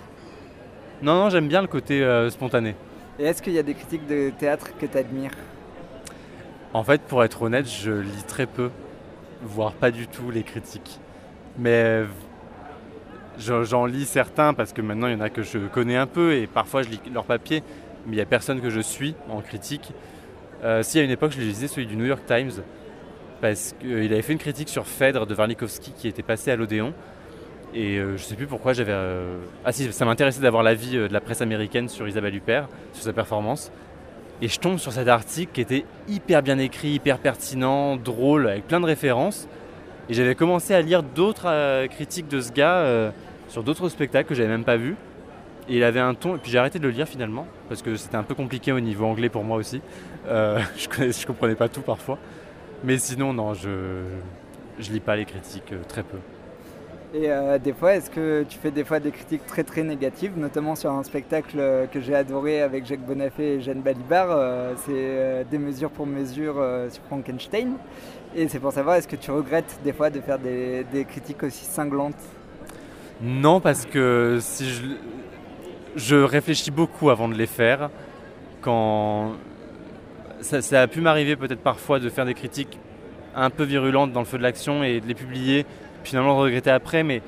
non 1.01 1.15
non 1.15 1.29
j'aime 1.29 1.47
bien 1.47 1.61
le 1.61 1.67
côté 1.67 2.03
euh, 2.03 2.29
spontané. 2.29 2.75
Et 3.19 3.23
est-ce 3.25 3.41
qu'il 3.41 3.53
y 3.53 3.59
a 3.59 3.63
des 3.63 3.73
critiques 3.73 4.05
de 4.07 4.29
théâtre 4.37 4.67
que 4.79 4.85
tu 4.85 4.97
admires 4.97 5.31
En 6.73 6.83
fait, 6.83 7.01
pour 7.01 7.23
être 7.23 7.41
honnête, 7.41 7.67
je 7.67 7.91
lis 7.91 8.23
très 8.27 8.45
peu, 8.45 8.69
voire 9.43 9.73
pas 9.73 9.89
du 9.89 10.07
tout 10.07 10.29
les 10.29 10.43
critiques. 10.43 10.99
Mais 11.57 11.69
euh, 11.71 12.05
je- 13.39 13.63
j'en 13.63 13.85
lis 13.87 14.05
certains 14.05 14.53
parce 14.53 14.73
que 14.73 14.81
maintenant 14.81 15.07
il 15.07 15.13
y 15.13 15.15
en 15.15 15.21
a 15.21 15.29
que 15.29 15.41
je 15.41 15.57
connais 15.59 15.95
un 15.97 16.05
peu 16.07 16.33
et 16.33 16.45
parfois 16.47 16.83
je 16.83 16.89
lis 16.89 17.01
leurs 17.11 17.25
papiers, 17.25 17.63
mais 18.05 18.13
il 18.13 18.15
n'y 18.15 18.21
a 18.21 18.25
personne 18.25 18.61
que 18.61 18.69
je 18.69 18.79
suis 18.81 19.15
en 19.29 19.41
critique. 19.41 19.91
Euh, 20.63 20.83
si 20.83 20.99
à 20.99 21.03
une 21.03 21.11
époque 21.11 21.31
je 21.31 21.39
lisais 21.39 21.67
celui 21.67 21.87
du 21.87 21.95
New 21.95 22.05
York 22.05 22.21
Times 22.27 22.51
parce 23.41 23.75
qu'il 23.79 24.11
avait 24.13 24.21
fait 24.21 24.33
une 24.33 24.39
critique 24.39 24.69
sur 24.69 24.87
Phèdre 24.87 25.25
de 25.25 25.35
Warlikowski 25.35 25.91
qui 25.95 26.07
était 26.07 26.23
passé 26.23 26.51
à 26.51 26.55
l'Odéon. 26.55 26.93
Et 27.73 27.97
euh, 27.97 28.17
je 28.17 28.23
sais 28.23 28.35
plus 28.35 28.47
pourquoi 28.47 28.73
j'avais. 28.73 28.93
euh, 28.93 29.37
Ah 29.65 29.71
si, 29.71 29.91
ça 29.91 30.05
m'intéressait 30.05 30.41
d'avoir 30.41 30.63
l'avis 30.63 30.97
euh, 30.97 31.07
de 31.07 31.13
la 31.13 31.19
presse 31.19 31.41
américaine 31.41 31.89
sur 31.89 32.07
Isabelle 32.07 32.33
Huppert, 32.35 32.67
sur 32.93 33.03
sa 33.03 33.13
performance. 33.13 33.71
Et 34.41 34.47
je 34.47 34.59
tombe 34.59 34.77
sur 34.77 34.91
cet 34.93 35.07
article 35.07 35.51
qui 35.51 35.61
était 35.61 35.85
hyper 36.07 36.41
bien 36.43 36.59
écrit, 36.59 36.89
hyper 36.89 37.17
pertinent, 37.17 37.97
drôle, 37.97 38.47
avec 38.47 38.67
plein 38.67 38.79
de 38.79 38.85
références. 38.85 39.47
Et 40.09 40.13
j'avais 40.13 40.35
commencé 40.35 40.73
à 40.73 40.81
lire 40.81 41.03
d'autres 41.03 41.47
euh, 41.47 41.87
critiques 41.87 42.27
de 42.29 42.39
ce 42.39 42.51
gars 42.51 42.77
euh, 42.77 43.11
sur 43.49 43.63
d'autres 43.63 43.89
spectacles 43.89 44.29
que 44.29 44.35
j'avais 44.35 44.49
même 44.49 44.63
pas 44.63 44.77
vus. 44.77 44.95
Et 45.69 45.77
il 45.77 45.83
avait 45.83 45.99
un 45.99 46.13
ton, 46.13 46.35
et 46.35 46.39
puis 46.39 46.49
j'ai 46.49 46.59
arrêté 46.59 46.79
de 46.79 46.83
le 46.83 46.91
lire 46.91 47.07
finalement, 47.09 47.45
parce 47.67 47.81
que 47.81 47.97
c'était 47.97 48.15
un 48.15 48.23
peu 48.23 48.35
compliqué 48.35 48.71
au 48.71 48.79
niveau 48.79 49.05
anglais 49.05 49.27
pour 49.27 49.43
moi 49.43 49.57
aussi. 49.57 49.81
Euh, 50.29 50.59
je, 50.77 51.11
je 51.11 51.25
comprenais 51.27 51.55
pas 51.55 51.67
tout 51.67 51.81
parfois. 51.81 52.17
Mais 52.83 52.97
sinon, 52.97 53.33
non, 53.33 53.53
je, 53.53 54.03
je 54.79 54.91
lis 54.91 54.99
pas 54.99 55.15
les 55.15 55.25
critiques, 55.25 55.73
euh, 55.73 55.81
très 55.87 56.03
peu. 56.03 56.17
Et 57.13 57.31
euh, 57.31 57.57
des 57.57 57.71
fois, 57.71 57.95
est-ce 57.95 58.09
que 58.09 58.45
tu 58.47 58.57
fais 58.57 58.69
des 58.69 58.83
fois 58.83 58.99
des 58.99 59.11
critiques 59.11 59.45
très 59.47 59.63
très 59.63 59.81
négatives, 59.81 60.33
notamment 60.37 60.75
sur 60.75 60.91
un 60.91 61.03
spectacle 61.03 61.57
euh, 61.57 61.85
que 61.87 62.01
j'ai 62.01 62.13
adoré 62.13 62.61
avec 62.61 62.85
Jacques 62.85 63.05
Bonafé 63.05 63.55
et 63.55 63.61
Jeanne 63.61 63.81
Balibar, 63.81 64.27
euh, 64.29 64.73
c'est 64.85 64.91
euh, 64.91 65.43
Des 65.49 65.57
mesures 65.57 65.89
pour 65.89 66.05
mesures 66.05 66.61
sur 66.89 67.01
Frankenstein. 67.03 67.75
Et 68.35 68.47
c'est 68.49 68.59
pour 68.59 68.73
savoir, 68.73 68.97
est-ce 68.97 69.07
que 69.07 69.15
tu 69.15 69.31
regrettes 69.31 69.79
des 69.85 69.93
fois 69.93 70.09
de 70.09 70.19
faire 70.19 70.37
des, 70.37 70.83
des 70.91 71.05
critiques 71.05 71.41
aussi 71.43 71.63
cinglantes? 71.63 72.21
Non, 73.21 73.61
parce 73.61 73.85
que 73.85 74.37
si 74.41 74.69
je, 74.69 74.83
je 75.95 76.15
réfléchis 76.17 76.71
beaucoup 76.71 77.09
avant 77.09 77.29
de 77.29 77.35
les 77.35 77.47
faire. 77.47 77.89
Quand 78.61 79.31
ça, 80.61 80.81
a 80.81 80.87
pu 80.87 81.01
m'arriver 81.01 81.35
peut-être 81.35 81.59
parfois 81.61 81.99
de 81.99 82.09
faire 82.09 82.25
des 82.25 82.33
critiques 82.33 82.79
un 83.35 83.49
peu 83.49 83.63
virulentes 83.63 84.11
dans 84.13 84.21
le 84.21 84.25
feu 84.25 84.37
de 84.37 84.43
l'action 84.43 84.83
et 84.83 84.99
de 84.99 85.07
les 85.07 85.13
publier, 85.13 85.65
finalement 86.03 86.35
de 86.37 86.41
regretter 86.43 86.71
après, 86.71 87.03
mais 87.03 87.21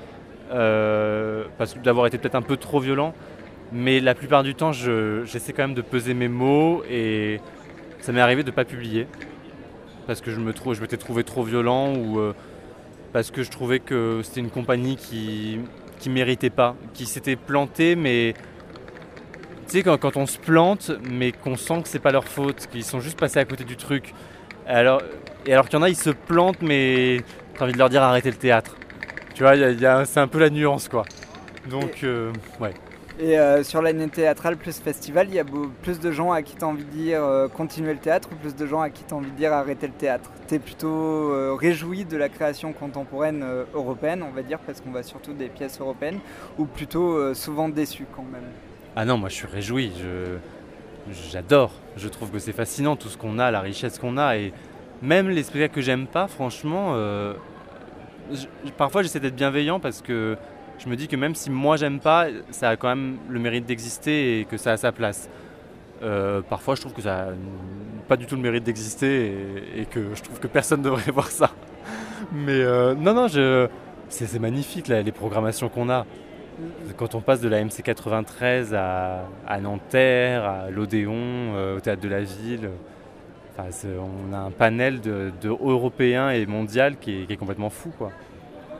euh, 0.51 1.43
parce 1.57 1.73
que 1.73 1.79
d'avoir 1.79 2.07
été 2.07 2.17
peut-être 2.17 2.35
un 2.35 2.41
peu 2.41 2.57
trop 2.57 2.79
violent. 2.79 3.13
Mais 3.71 3.99
la 3.99 4.15
plupart 4.15 4.41
du 4.43 4.55
temps, 4.55 4.71
je- 4.71 5.23
j'essaie 5.25 5.53
quand 5.53 5.63
même 5.63 5.75
de 5.75 5.81
peser 5.81 6.13
mes 6.15 6.27
mots 6.27 6.81
et 6.89 7.39
ça 7.99 8.11
m'est 8.11 8.21
arrivé 8.21 8.41
de 8.43 8.49
ne 8.49 8.55
pas 8.55 8.65
publier 8.65 9.05
parce 10.07 10.21
que 10.21 10.31
je 10.31 10.39
m'étais 10.39 10.97
trouvé 10.97 11.23
trop 11.23 11.43
violent 11.43 11.93
ou 11.95 12.19
euh, 12.19 12.33
parce 13.13 13.29
que 13.29 13.43
je 13.43 13.51
trouvais 13.51 13.79
que 13.79 14.21
c'était 14.23 14.39
une 14.39 14.49
compagnie 14.49 14.95
qui 14.95 15.59
qui 15.99 16.09
méritait 16.09 16.49
pas, 16.49 16.75
qui 16.93 17.05
s'était 17.05 17.35
plantée, 17.35 17.95
mais 17.97 18.33
tu 19.69 19.77
sais 19.77 19.83
quand, 19.83 19.97
quand 19.99 20.17
on 20.17 20.25
se 20.25 20.39
plante, 20.39 20.91
mais 21.11 21.31
qu'on 21.31 21.55
sent 21.55 21.83
que 21.83 21.87
c'est 21.87 21.99
pas 21.99 22.11
leur 22.11 22.27
faute, 22.27 22.67
qu'ils 22.71 22.83
sont 22.83 22.99
juste 22.99 23.19
passés 23.19 23.37
à 23.37 23.45
côté 23.45 23.63
du 23.63 23.77
truc. 23.77 24.15
Alors 24.65 25.01
et 25.45 25.53
alors 25.53 25.69
qu'il 25.69 25.77
y 25.77 25.81
en 25.81 25.83
a, 25.83 25.89
ils 25.89 25.95
se 25.95 26.09
plantent, 26.09 26.61
mais 26.61 27.21
t'as 27.55 27.65
envie 27.65 27.73
de 27.73 27.77
leur 27.77 27.89
dire 27.89 28.01
arrêtez 28.01 28.31
le 28.31 28.37
théâtre. 28.37 28.75
Tu 29.35 29.43
vois, 29.43 29.53
c'est 30.05 30.19
un 30.19 30.27
peu 30.27 30.39
la 30.39 30.49
nuance 30.49 30.89
quoi. 30.89 31.05
Donc 31.69 32.03
euh, 32.03 32.31
ouais. 32.59 32.73
Et 33.19 33.37
euh, 33.37 33.63
sur 33.63 33.81
l'année 33.81 34.07
théâtrale 34.07 34.57
plus 34.57 34.79
festival, 34.79 35.27
il 35.29 35.35
y 35.35 35.39
a 35.39 35.43
beau- 35.43 35.69
plus 35.83 35.99
de 35.99 36.11
gens 36.11 36.31
à 36.31 36.41
qui 36.41 36.55
tu 36.55 36.63
as 36.63 36.67
envie 36.67 36.85
de 36.85 36.89
dire 36.89 37.23
euh, 37.23 37.47
continuer 37.47 37.93
le 37.93 37.99
théâtre 37.99 38.29
ou 38.31 38.35
plus 38.35 38.55
de 38.55 38.65
gens 38.65 38.81
à 38.81 38.89
qui 38.89 39.03
tu 39.03 39.13
as 39.13 39.17
envie 39.17 39.29
de 39.29 39.35
dire 39.35 39.53
arrêter 39.53 39.87
le 39.87 39.93
théâtre? 39.93 40.31
Tu 40.47 40.55
es 40.55 40.59
plutôt 40.59 41.31
euh, 41.31 41.53
réjoui 41.53 42.05
de 42.05 42.17
la 42.17 42.29
création 42.29 42.73
contemporaine 42.73 43.45
européenne, 43.75 44.23
on 44.23 44.33
va 44.33 44.41
dire, 44.41 44.57
parce 44.59 44.81
qu'on 44.81 44.91
voit 44.91 45.03
surtout 45.03 45.33
des 45.33 45.47
pièces 45.47 45.79
européennes, 45.79 46.19
ou 46.57 46.65
plutôt 46.65 47.33
souvent 47.33 47.69
déçu 47.69 48.05
quand 48.15 48.25
même? 48.31 48.49
Ah 49.01 49.05
non, 49.05 49.17
moi 49.17 49.29
je 49.29 49.35
suis 49.35 49.47
réjoui, 49.47 49.93
j'adore. 51.31 51.71
Je 51.95 52.09
trouve 52.09 52.31
que 52.31 52.39
c'est 52.39 52.51
fascinant 52.51 52.97
tout 52.97 53.07
ce 53.07 53.17
qu'on 53.17 53.39
a, 53.39 53.49
la 53.49 53.61
richesse 53.61 53.97
qu'on 53.97 54.17
a. 54.17 54.35
Et 54.35 54.51
même 55.01 55.29
les 55.29 55.43
spectacles 55.43 55.75
que 55.75 55.79
j'aime 55.79 56.05
pas, 56.05 56.27
franchement, 56.27 56.89
euh, 56.95 57.33
parfois 58.77 59.01
j'essaie 59.01 59.21
d'être 59.21 59.37
bienveillant 59.37 59.79
parce 59.79 60.01
que 60.01 60.35
je 60.79 60.89
me 60.89 60.97
dis 60.97 61.07
que 61.07 61.15
même 61.15 61.33
si 61.33 61.49
moi 61.49 61.77
j'aime 61.77 62.01
pas, 62.01 62.27
ça 62.51 62.71
a 62.71 62.75
quand 62.75 62.89
même 62.89 63.19
le 63.29 63.39
mérite 63.39 63.65
d'exister 63.65 64.41
et 64.41 64.43
que 64.43 64.57
ça 64.57 64.73
a 64.73 64.75
sa 64.75 64.91
place. 64.91 65.29
Euh, 66.03 66.41
parfois 66.41 66.75
je 66.75 66.81
trouve 66.81 66.93
que 66.93 67.01
ça 67.01 67.21
a 67.21 67.27
pas 68.09 68.17
du 68.17 68.25
tout 68.25 68.35
le 68.35 68.41
mérite 68.41 68.65
d'exister 68.65 69.33
et, 69.77 69.85
que 69.85 70.13
je 70.13 70.21
trouve 70.21 70.41
que 70.41 70.47
personne 70.47 70.81
devrait 70.89 71.09
voir 71.13 71.27
ça. 71.27 71.51
Mais 72.33 72.51
euh, 72.51 72.95
non, 72.95 73.13
non, 73.13 73.27
c'est, 74.09 74.39
magnifique 74.41 74.89
les 74.89 75.13
programmations 75.13 75.69
qu'on 75.69 75.89
a. 75.89 76.05
Quand 76.97 77.15
on 77.15 77.21
passe 77.21 77.41
de 77.41 77.49
la 77.49 77.63
MC 77.63 77.81
93 77.83 78.73
à, 78.73 79.25
à 79.47 79.59
Nanterre, 79.59 80.43
à 80.43 80.69
l'Odéon, 80.69 81.13
euh, 81.15 81.77
au 81.77 81.79
Théâtre 81.79 82.01
de 82.01 82.09
la 82.09 82.21
Ville, 82.21 82.69
enfin, 83.57 83.69
on 83.99 84.33
a 84.33 84.37
un 84.37 84.51
panel 84.51 85.01
de, 85.01 85.31
de 85.41 85.49
européens 85.49 86.29
et 86.31 86.45
mondial 86.45 86.97
qui 86.97 87.21
est, 87.21 87.25
qui 87.25 87.33
est 87.33 87.37
complètement 87.37 87.69
fou. 87.69 87.91
Quoi. 87.97 88.11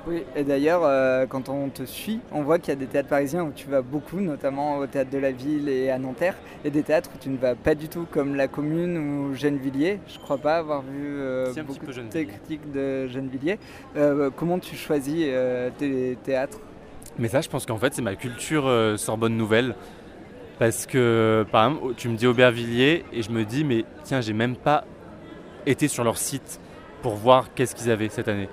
Oui, 0.07 0.23
et 0.35 0.43
d'ailleurs, 0.43 0.81
euh, 0.83 1.25
quand 1.27 1.49
on 1.49 1.69
te 1.69 1.83
suit, 1.83 2.19
on 2.31 2.41
voit 2.41 2.57
qu'il 2.57 2.69
y 2.69 2.71
a 2.71 2.79
des 2.79 2.87
théâtres 2.87 3.09
parisiens 3.09 3.43
où 3.43 3.51
tu 3.53 3.67
vas 3.67 3.81
beaucoup, 3.81 4.19
notamment 4.19 4.77
au 4.77 4.87
théâtre 4.87 5.11
de 5.11 5.17
la 5.17 5.31
ville 5.31 5.67
et 5.67 5.91
à 5.91 5.99
Nanterre, 5.99 6.35
et 6.63 6.69
des 6.69 6.83
théâtres 6.83 7.09
où 7.13 7.17
tu 7.19 7.29
ne 7.29 7.37
vas 7.37 7.55
pas 7.55 7.75
du 7.75 7.89
tout, 7.89 8.07
comme 8.09 8.35
La 8.35 8.47
Commune 8.47 8.97
ou 8.97 9.35
Gennevilliers. 9.35 9.99
Je 10.07 10.17
crois 10.19 10.37
pas 10.37 10.57
avoir 10.57 10.81
vu 10.81 11.03
euh, 11.03 11.53
beaucoup 11.67 11.85
de 11.85 11.91
Gennevilliers. 11.91 12.25
critiques 12.25 12.71
de 12.71 13.07
Gennevilliers. 13.07 13.59
Euh, 13.97 14.29
comment 14.35 14.59
tu 14.59 14.75
choisis 14.75 15.25
euh, 15.27 15.69
tes 15.77 16.17
théâtres? 16.23 16.59
Mais 17.19 17.27
ça, 17.27 17.41
je 17.41 17.49
pense 17.49 17.65
qu'en 17.65 17.77
fait, 17.77 17.93
c'est 17.93 18.01
ma 18.01 18.15
culture 18.15 18.65
euh, 18.65 18.95
Sorbonne 18.95 19.35
Nouvelle. 19.35 19.75
Parce 20.57 20.85
que, 20.85 21.45
par 21.51 21.67
exemple, 21.67 21.93
tu 21.95 22.09
me 22.09 22.15
dis 22.15 22.27
Aubervilliers 22.27 23.05
et 23.13 23.21
je 23.21 23.29
me 23.29 23.43
dis, 23.45 23.63
mais 23.63 23.85
tiens, 24.03 24.21
j'ai 24.21 24.33
même 24.33 24.55
pas 24.55 24.85
été 25.65 25.87
sur 25.87 26.03
leur 26.03 26.17
site 26.17 26.59
pour 27.01 27.15
voir 27.15 27.53
qu'est-ce 27.53 27.75
qu'ils 27.75 27.91
avaient 27.91 28.09
cette 28.09 28.27
année. 28.27 28.49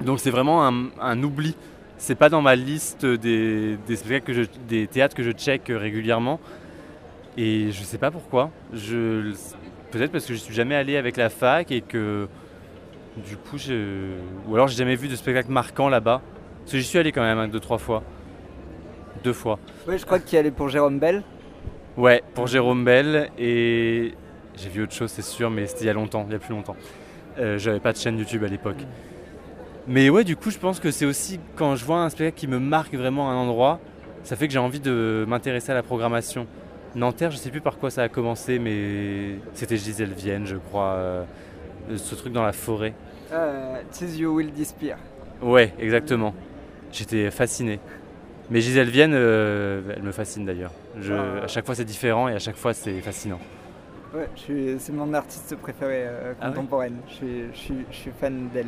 Donc 0.00 0.20
c'est 0.20 0.30
vraiment 0.30 0.66
un, 0.66 1.22
oubli. 1.22 1.54
C'est 1.96 2.16
pas 2.16 2.28
dans 2.28 2.42
ma 2.42 2.56
liste 2.56 3.06
des, 3.06 3.78
spectacles 3.94 4.24
que 4.24 4.32
je- 4.32 4.48
des 4.68 4.86
théâtres 4.86 5.14
que 5.14 5.22
je 5.22 5.30
check 5.30 5.64
régulièrement. 5.68 6.40
Et 7.36 7.70
je 7.70 7.82
sais 7.82 7.98
pas 7.98 8.10
pourquoi. 8.10 8.50
Peut-être 8.72 10.12
parce 10.12 10.26
que 10.26 10.34
je 10.34 10.38
suis 10.38 10.54
jamais 10.54 10.74
allé 10.74 10.96
avec 10.96 11.16
la 11.16 11.30
fac 11.30 11.70
et 11.70 11.80
que 11.80 12.28
du 13.16 13.36
coup, 13.36 13.58
je, 13.58 14.16
ou 14.48 14.54
alors 14.54 14.68
j'ai 14.68 14.76
jamais 14.76 14.96
vu 14.96 15.08
de 15.08 15.16
spectacle 15.16 15.50
marquant 15.50 15.88
là-bas. 15.88 16.20
Parce 16.62 16.72
que 16.72 16.78
j'y 16.78 16.84
suis 16.84 16.98
allé 16.98 17.12
quand 17.12 17.22
même 17.22 17.38
hein, 17.38 17.48
deux, 17.48 17.60
trois 17.60 17.78
fois. 17.78 18.02
Deux 19.24 19.32
fois. 19.32 19.58
Oui, 19.86 19.98
je 19.98 20.04
crois 20.06 20.18
qu'il 20.18 20.36
y 20.36 20.38
allait 20.38 20.50
pour 20.50 20.68
Jérôme 20.68 20.98
Bell. 20.98 21.22
Ouais, 21.96 22.22
pour 22.34 22.46
Jérôme 22.46 22.84
Bell 22.84 23.30
et 23.38 24.14
j'ai 24.56 24.68
vu 24.68 24.82
autre 24.84 24.92
chose, 24.94 25.10
c'est 25.10 25.22
sûr, 25.22 25.50
mais 25.50 25.66
c'était 25.66 25.82
il 25.82 25.86
y 25.86 25.90
a 25.90 25.94
longtemps, 25.94 26.24
il 26.28 26.32
y 26.32 26.36
a 26.36 26.38
plus 26.38 26.54
longtemps. 26.54 26.76
Euh, 27.38 27.58
J'avais 27.58 27.80
pas 27.80 27.92
de 27.92 27.98
chaîne 27.98 28.18
YouTube 28.18 28.44
à 28.44 28.48
l'époque. 28.48 28.76
Mais 29.88 30.08
ouais, 30.10 30.24
du 30.24 30.36
coup, 30.36 30.50
je 30.50 30.58
pense 30.58 30.80
que 30.80 30.90
c'est 30.90 31.06
aussi 31.06 31.40
quand 31.56 31.76
je 31.76 31.84
vois 31.84 31.98
un 31.98 32.08
spectacle 32.08 32.38
qui 32.38 32.46
me 32.46 32.58
marque 32.58 32.94
vraiment 32.94 33.30
un 33.30 33.34
endroit, 33.34 33.80
ça 34.22 34.36
fait 34.36 34.46
que 34.46 34.52
j'ai 34.52 34.58
envie 34.58 34.80
de 34.80 35.24
m'intéresser 35.28 35.72
à 35.72 35.74
la 35.74 35.82
programmation. 35.82 36.46
Nanterre, 36.94 37.30
je 37.30 37.36
sais 37.36 37.50
plus 37.50 37.60
par 37.60 37.78
quoi 37.78 37.90
ça 37.90 38.02
a 38.02 38.08
commencé, 38.08 38.58
mais 38.58 39.36
c'était 39.54 39.76
Gisèle 39.76 40.12
Vienne, 40.12 40.46
je 40.46 40.56
crois. 40.56 40.92
euh, 40.94 41.24
ce 41.96 42.14
truc 42.14 42.32
dans 42.32 42.44
la 42.44 42.52
forêt. 42.52 42.94
Euh, 43.32 43.80
Tis 43.90 44.18
You 44.18 44.34
Will 44.36 44.52
Disappear. 44.52 44.98
Ouais, 45.42 45.72
exactement. 45.80 46.32
J'étais 46.92 47.30
fasciné. 47.30 47.80
Mais 48.50 48.60
Gisèle 48.60 48.90
Vienne, 48.90 49.12
euh, 49.14 49.80
elle 49.96 50.02
me 50.02 50.12
fascine 50.12 50.44
d'ailleurs. 50.44 50.72
Je- 51.00 51.14
À 51.14 51.46
chaque 51.48 51.64
fois 51.64 51.74
c'est 51.74 51.84
différent 51.84 52.28
et 52.28 52.34
à 52.34 52.38
chaque 52.38 52.56
fois 52.56 52.74
c'est 52.74 53.00
fascinant. 53.00 53.40
Ouais, 54.14 54.28
c'est 54.78 54.92
mon 54.92 55.14
artiste 55.14 55.56
préféré 55.56 56.04
euh, 56.06 56.34
Ah 56.40 56.48
ouais 56.50 56.54
contemporaine. 56.54 56.96
je, 57.08 57.14
suis, 57.14 57.42
je, 57.54 57.58
suis, 57.58 57.74
je 57.90 57.96
suis 57.96 58.10
fan 58.20 58.48
d'elle. 58.52 58.66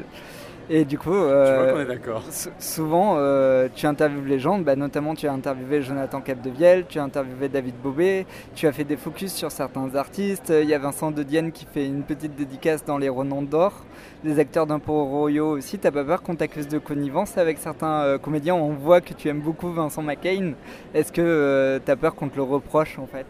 Et 0.70 0.86
du 0.86 0.98
coup, 0.98 1.12
euh, 1.12 1.62
vois 1.64 1.72
qu'on 1.74 1.80
est 1.80 1.84
d'accord. 1.94 2.22
sou- 2.30 2.48
souvent, 2.58 3.16
euh, 3.18 3.68
tu 3.74 3.86
interviews 3.86 4.24
les 4.24 4.38
gens, 4.38 4.58
bah, 4.58 4.76
notamment 4.76 5.14
tu 5.14 5.26
as 5.28 5.32
interviewé 5.32 5.82
Jonathan 5.82 6.22
Capdevielle, 6.22 6.86
tu 6.88 6.98
as 6.98 7.02
interviewé 7.02 7.50
David 7.50 7.74
Bobet, 7.82 8.24
tu 8.54 8.66
as 8.66 8.72
fait 8.72 8.84
des 8.84 8.96
focus 8.96 9.34
sur 9.34 9.50
certains 9.50 9.94
artistes. 9.94 10.50
Il 10.50 10.66
y 10.68 10.72
a 10.72 10.78
Vincent 10.78 11.10
De 11.10 11.22
Dienne 11.22 11.52
qui 11.52 11.66
fait 11.66 11.86
une 11.86 12.02
petite 12.02 12.34
dédicace 12.34 12.82
dans 12.84 12.96
Les 12.96 13.10
Renons 13.10 13.42
d'Or. 13.42 13.84
Les 14.24 14.38
acteurs 14.38 14.66
d'impôts 14.66 15.04
royaux 15.04 15.50
aussi. 15.50 15.78
T'as 15.78 15.90
pas 15.90 16.02
peur 16.02 16.22
qu'on 16.22 16.34
t'accuse 16.34 16.68
de 16.68 16.78
connivence 16.78 17.36
avec 17.36 17.58
certains 17.58 18.00
euh, 18.00 18.18
comédiens? 18.18 18.54
On 18.54 18.70
voit 18.72 19.02
que 19.02 19.12
tu 19.12 19.28
aimes 19.28 19.40
beaucoup 19.42 19.70
Vincent 19.70 20.02
McCain. 20.02 20.54
Est-ce 20.94 21.12
que 21.12 21.78
tu 21.84 21.90
as 21.90 21.96
peur 21.96 22.14
qu'on 22.14 22.28
te 22.30 22.36
le 22.36 22.42
reproche 22.42 22.98
en 22.98 23.06
fait? 23.06 23.26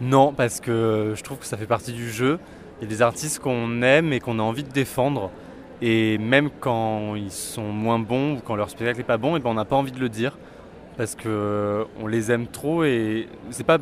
Non, 0.00 0.32
parce 0.32 0.60
que 0.60 1.14
je 1.16 1.22
trouve 1.24 1.38
que 1.38 1.46
ça 1.46 1.56
fait 1.56 1.66
partie 1.66 1.92
du 1.92 2.10
jeu. 2.10 2.38
Il 2.80 2.84
y 2.84 2.86
a 2.86 2.88
des 2.88 3.02
artistes 3.02 3.40
qu'on 3.40 3.82
aime 3.82 4.12
et 4.12 4.20
qu'on 4.20 4.38
a 4.38 4.42
envie 4.42 4.62
de 4.64 4.70
défendre. 4.72 5.30
Et 5.82 6.18
même 6.18 6.50
quand 6.60 7.14
ils 7.14 7.30
sont 7.30 7.72
moins 7.72 7.98
bons 7.98 8.36
ou 8.36 8.40
quand 8.40 8.54
leur 8.54 8.68
spectacle 8.68 8.98
n'est 8.98 9.04
pas 9.04 9.16
bon, 9.16 9.36
et 9.36 9.40
ben 9.40 9.50
on 9.50 9.54
n'a 9.54 9.64
pas 9.64 9.76
envie 9.76 9.92
de 9.92 10.00
le 10.00 10.08
dire. 10.08 10.36
Parce 10.96 11.14
que 11.14 11.86
on 12.00 12.06
les 12.06 12.30
aime 12.30 12.46
trop 12.46 12.84
et 12.84 13.28
c'est 13.50 13.64
pas, 13.64 13.78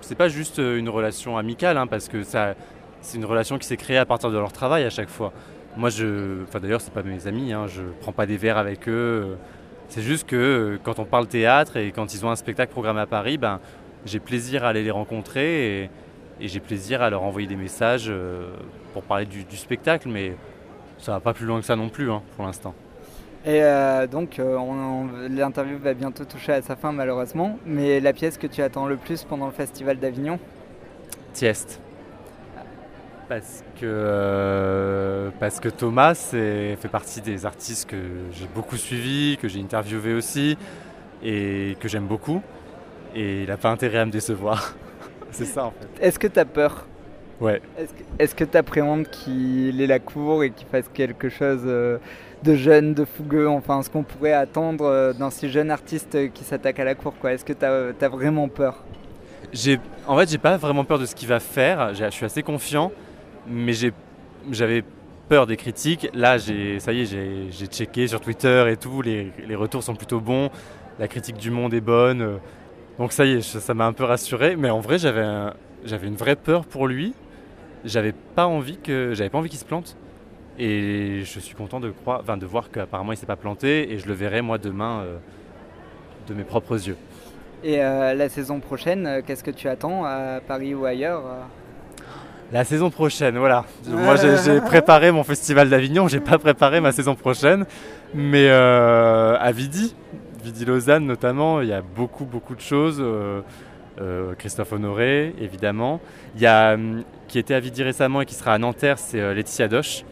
c'est 0.00 0.16
pas 0.16 0.28
juste 0.28 0.58
une 0.58 0.88
relation 0.88 1.38
amicale, 1.38 1.76
hein, 1.76 1.86
parce 1.86 2.08
que 2.08 2.24
ça, 2.24 2.54
c'est 3.00 3.18
une 3.18 3.24
relation 3.24 3.58
qui 3.58 3.66
s'est 3.66 3.76
créée 3.76 3.98
à 3.98 4.06
partir 4.06 4.30
de 4.30 4.38
leur 4.38 4.52
travail 4.52 4.84
à 4.84 4.90
chaque 4.90 5.10
fois. 5.10 5.32
Moi, 5.76 5.90
je, 5.90 6.42
enfin 6.44 6.60
d'ailleurs, 6.60 6.80
c'est 6.80 6.92
pas 6.92 7.02
mes 7.02 7.26
amis, 7.26 7.52
hein, 7.52 7.66
je 7.68 7.82
prends 8.00 8.12
pas 8.12 8.26
des 8.26 8.36
verres 8.36 8.58
avec 8.58 8.88
eux. 8.88 9.36
C'est 9.88 10.02
juste 10.02 10.26
que 10.26 10.36
euh, 10.36 10.78
quand 10.82 10.98
on 10.98 11.04
parle 11.04 11.26
théâtre 11.26 11.76
et 11.76 11.92
quand 11.92 12.14
ils 12.14 12.24
ont 12.24 12.30
un 12.30 12.36
spectacle 12.36 12.72
programmé 12.72 13.00
à 13.00 13.06
Paris, 13.06 13.38
ben, 13.38 13.60
j'ai 14.06 14.18
plaisir 14.18 14.64
à 14.64 14.68
aller 14.68 14.82
les 14.82 14.90
rencontrer 14.90 15.84
et, 15.84 15.90
j'ai 16.40 16.58
plaisir 16.60 17.00
à 17.00 17.10
leur 17.10 17.22
envoyer 17.22 17.46
des 17.46 17.56
messages 17.56 18.06
euh, 18.08 18.50
pour 18.92 19.04
parler 19.04 19.24
du, 19.24 19.44
du 19.44 19.56
spectacle, 19.56 20.08
mais 20.08 20.34
ça 20.98 21.12
va 21.12 21.20
pas 21.20 21.34
plus 21.34 21.46
loin 21.46 21.60
que 21.60 21.66
ça 21.66 21.76
non 21.76 21.88
plus 21.88 22.10
hein, 22.10 22.22
pour 22.36 22.44
l'instant. 22.46 22.74
Et 23.46 23.62
euh, 23.62 24.06
donc, 24.06 24.38
euh, 24.38 24.56
on- 24.56 25.04
on- 25.04 25.08
l'interview 25.28 25.76
va 25.78 25.92
bientôt 25.92 26.24
toucher 26.24 26.52
à 26.54 26.62
sa 26.62 26.76
fin, 26.76 26.92
malheureusement. 26.92 27.58
Mais 27.66 28.00
la 28.00 28.14
pièce 28.14 28.38
que 28.38 28.46
tu 28.46 28.62
attends 28.62 28.86
le 28.86 28.96
plus 28.96 29.22
pendant 29.24 29.46
le 29.46 29.52
Festival 29.52 29.98
d'Avignon? 29.98 30.38
Tieste. 31.34 31.78
Parce 33.28 33.62
que, 33.80 33.84
euh, 33.84 35.30
parce 35.40 35.60
que 35.60 35.68
Thomas 35.68 36.14
fait 36.14 36.76
partie 36.90 37.20
des 37.20 37.46
artistes 37.46 37.88
que 37.88 37.96
j'ai 38.32 38.46
beaucoup 38.54 38.76
suivis, 38.76 39.38
que 39.40 39.48
j'ai 39.48 39.60
interviewé 39.60 40.14
aussi 40.14 40.56
et 41.22 41.76
que 41.80 41.88
j'aime 41.88 42.06
beaucoup. 42.06 42.42
Et 43.14 43.42
il 43.42 43.48
n'a 43.48 43.56
pas 43.56 43.70
intérêt 43.70 43.98
à 43.98 44.06
me 44.06 44.10
décevoir. 44.10 44.74
c'est 45.32 45.46
ça 45.46 45.64
en 45.66 45.70
fait. 45.72 46.06
Est-ce 46.06 46.18
que 46.18 46.26
tu 46.26 46.38
as 46.38 46.44
peur? 46.44 46.86
Ouais. 47.44 47.60
Est-ce 48.18 48.34
que 48.34 48.44
tu 48.44 48.56
appréhendes 48.56 49.06
qu'il 49.08 49.80
ait 49.80 49.86
la 49.86 49.98
cour 49.98 50.42
et 50.44 50.50
qu'il 50.50 50.66
fasse 50.66 50.88
quelque 50.92 51.28
chose 51.28 51.62
euh, 51.66 51.98
de 52.42 52.54
jeune, 52.54 52.94
de 52.94 53.04
fougueux 53.04 53.48
Enfin, 53.48 53.82
ce 53.82 53.90
qu'on 53.90 54.02
pourrait 54.02 54.32
attendre 54.32 54.84
euh, 54.86 55.12
d'un 55.12 55.30
si 55.30 55.48
jeune 55.50 55.70
artiste 55.70 56.32
qui 56.32 56.42
s'attaque 56.44 56.78
à 56.80 56.84
la 56.84 56.94
cour, 56.94 57.12
quoi? 57.20 57.32
Est-ce 57.32 57.44
que 57.44 57.52
tu 57.52 57.64
as, 57.64 58.08
vraiment 58.08 58.48
peur? 58.48 58.82
En 60.06 60.16
fait, 60.18 60.30
j'ai 60.30 60.38
pas 60.38 60.56
vraiment 60.56 60.84
peur 60.84 60.98
de 60.98 61.06
ce 61.06 61.14
qu'il 61.14 61.28
va 61.28 61.38
faire. 61.40 61.92
J'ai- 61.94 62.06
Je 62.06 62.10
suis 62.10 62.24
assez 62.26 62.42
confiant, 62.42 62.90
mais 63.46 63.72
j'avais 64.50 64.82
peur 65.28 65.46
des 65.46 65.56
critiques. 65.56 66.08
Là, 66.14 66.38
j'ai, 66.38 66.80
ça 66.80 66.92
y 66.92 67.02
est, 67.02 67.04
j'ai, 67.50 67.66
checké 67.66 68.06
sur 68.06 68.20
Twitter 68.20 68.64
et 68.70 68.76
tout. 68.76 69.02
Les, 69.02 69.32
les 69.46 69.54
retours 69.54 69.82
sont 69.82 69.94
plutôt 69.94 70.20
bons. 70.20 70.50
La 70.98 71.08
critique 71.08 71.36
du 71.36 71.50
monde 71.50 71.74
est 71.74 71.80
bonne. 71.80 72.22
euh, 72.22 72.36
Donc 72.98 73.12
ça 73.12 73.24
y 73.26 73.32
est, 73.34 73.42
ça 73.42 73.74
m'a 73.74 73.84
un 73.86 73.92
peu 73.92 74.04
rassuré. 74.04 74.56
Mais 74.56 74.70
en 74.70 74.80
vrai, 74.80 74.98
j'avais, 74.98 75.22
un- 75.22 75.52
j'avais 75.84 76.06
une 76.08 76.16
vraie 76.16 76.36
peur 76.36 76.64
pour 76.64 76.86
lui. 76.88 77.14
J'avais 77.84 78.12
pas 78.12 78.46
envie 78.46 78.78
que, 78.78 79.12
j'avais 79.14 79.30
pas 79.30 79.38
envie 79.38 79.50
qu'il 79.50 79.58
se 79.58 79.64
plante. 79.64 79.96
Et 80.58 81.22
je 81.24 81.40
suis 81.40 81.54
content 81.54 81.80
de 81.80 81.90
croire, 81.90 82.20
enfin, 82.22 82.36
de 82.36 82.46
voir 82.46 82.70
qu'apparemment 82.70 83.12
il 83.12 83.16
s'est 83.16 83.26
pas 83.26 83.36
planté. 83.36 83.92
Et 83.92 83.98
je 83.98 84.06
le 84.06 84.14
verrai 84.14 84.40
moi 84.40 84.58
demain 84.58 85.00
euh, 85.00 85.16
de 86.28 86.34
mes 86.34 86.44
propres 86.44 86.86
yeux. 86.86 86.96
Et 87.64 87.82
euh, 87.82 88.12
la 88.12 88.28
saison 88.28 88.60
prochaine, 88.60 89.06
euh, 89.06 89.20
qu'est-ce 89.26 89.42
que 89.42 89.50
tu 89.50 89.68
attends 89.68 90.04
à 90.04 90.40
Paris 90.46 90.74
ou 90.74 90.84
ailleurs 90.84 91.22
La 92.52 92.62
saison 92.62 92.90
prochaine, 92.90 93.38
voilà. 93.38 93.64
Moi, 93.88 94.16
j'ai 94.16 94.36
j'ai 94.36 94.60
préparé 94.60 95.10
mon 95.10 95.24
festival 95.24 95.70
d'Avignon, 95.70 96.06
j'ai 96.06 96.20
pas 96.20 96.36
préparé 96.36 96.82
ma 96.82 96.92
saison 96.92 97.14
prochaine, 97.14 97.64
mais 98.12 98.48
euh, 98.50 99.38
à 99.40 99.50
Vidi, 99.52 99.96
Vidi 100.44 100.66
Lausanne 100.66 101.06
notamment, 101.06 101.62
il 101.62 101.68
y 101.68 101.72
a 101.72 101.80
beaucoup, 101.80 102.26
beaucoup 102.26 102.54
de 102.54 102.60
choses. 102.60 103.02
Euh, 104.00 104.34
Christophe 104.34 104.72
Honoré, 104.72 105.34
évidemment. 105.40 106.00
Il 106.36 106.42
y 106.42 106.46
a 106.46 106.74
hum, 106.74 107.04
qui 107.28 107.38
était 107.38 107.54
à 107.54 107.60
Vidi 107.60 107.82
récemment 107.82 108.20
et 108.20 108.26
qui 108.26 108.34
sera 108.34 108.54
à 108.54 108.58
Nanterre, 108.58 108.98
c'est 108.98 109.20
euh, 109.20 109.34
Laetitia 109.34 109.68
Doche, 109.68 110.04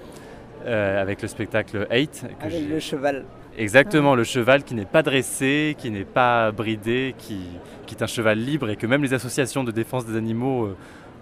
euh, 0.67 1.01
avec 1.01 1.23
le 1.23 1.29
spectacle 1.29 1.87
Hate. 1.91 2.25
que 2.39 2.45
Avec 2.47 2.53
j'ai- 2.63 2.67
le 2.69 2.81
cheval. 2.81 3.25
Exactement, 3.59 4.15
le 4.15 4.25
cheval 4.25 4.63
qui 4.65 4.75
n'est 4.75 4.87
pas 4.87 5.03
dressé, 5.03 5.75
qui 5.79 5.91
n'est 5.91 6.05
pas 6.07 6.53
bridé, 6.53 7.15
qui, 7.19 7.39
qui 7.87 7.95
est 7.95 8.03
un 8.03 8.07
cheval 8.07 8.39
libre 8.39 8.71
et 8.71 8.77
que 8.77 8.87
même 8.87 9.03
les 9.03 9.13
associations 9.13 9.63
de 9.63 9.71
défense 9.71 10.07
des 10.07 10.17
animaux 10.17 10.65
euh, 10.67 10.77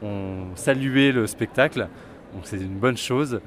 ont 0.06 0.54
salué 0.54 1.10
le 1.10 1.26
spectacle. 1.26 1.88
Donc 2.32 2.42
c'est 2.44 2.56
une 2.58 2.78
bonne 2.78 2.96
chose. 2.96 3.40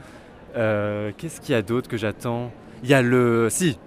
Euh, 0.58 1.12
Qu'est-ce 1.18 1.40
qu'il 1.40 1.54
y 1.54 1.58
a 1.58 1.62
d'autre 1.62 1.88
que 1.88 1.96
j'attends? 1.98 2.52
Il 2.84 2.90
y 2.90 2.94
a 2.94 3.02
le... 3.02 3.48
Si, 3.50 3.78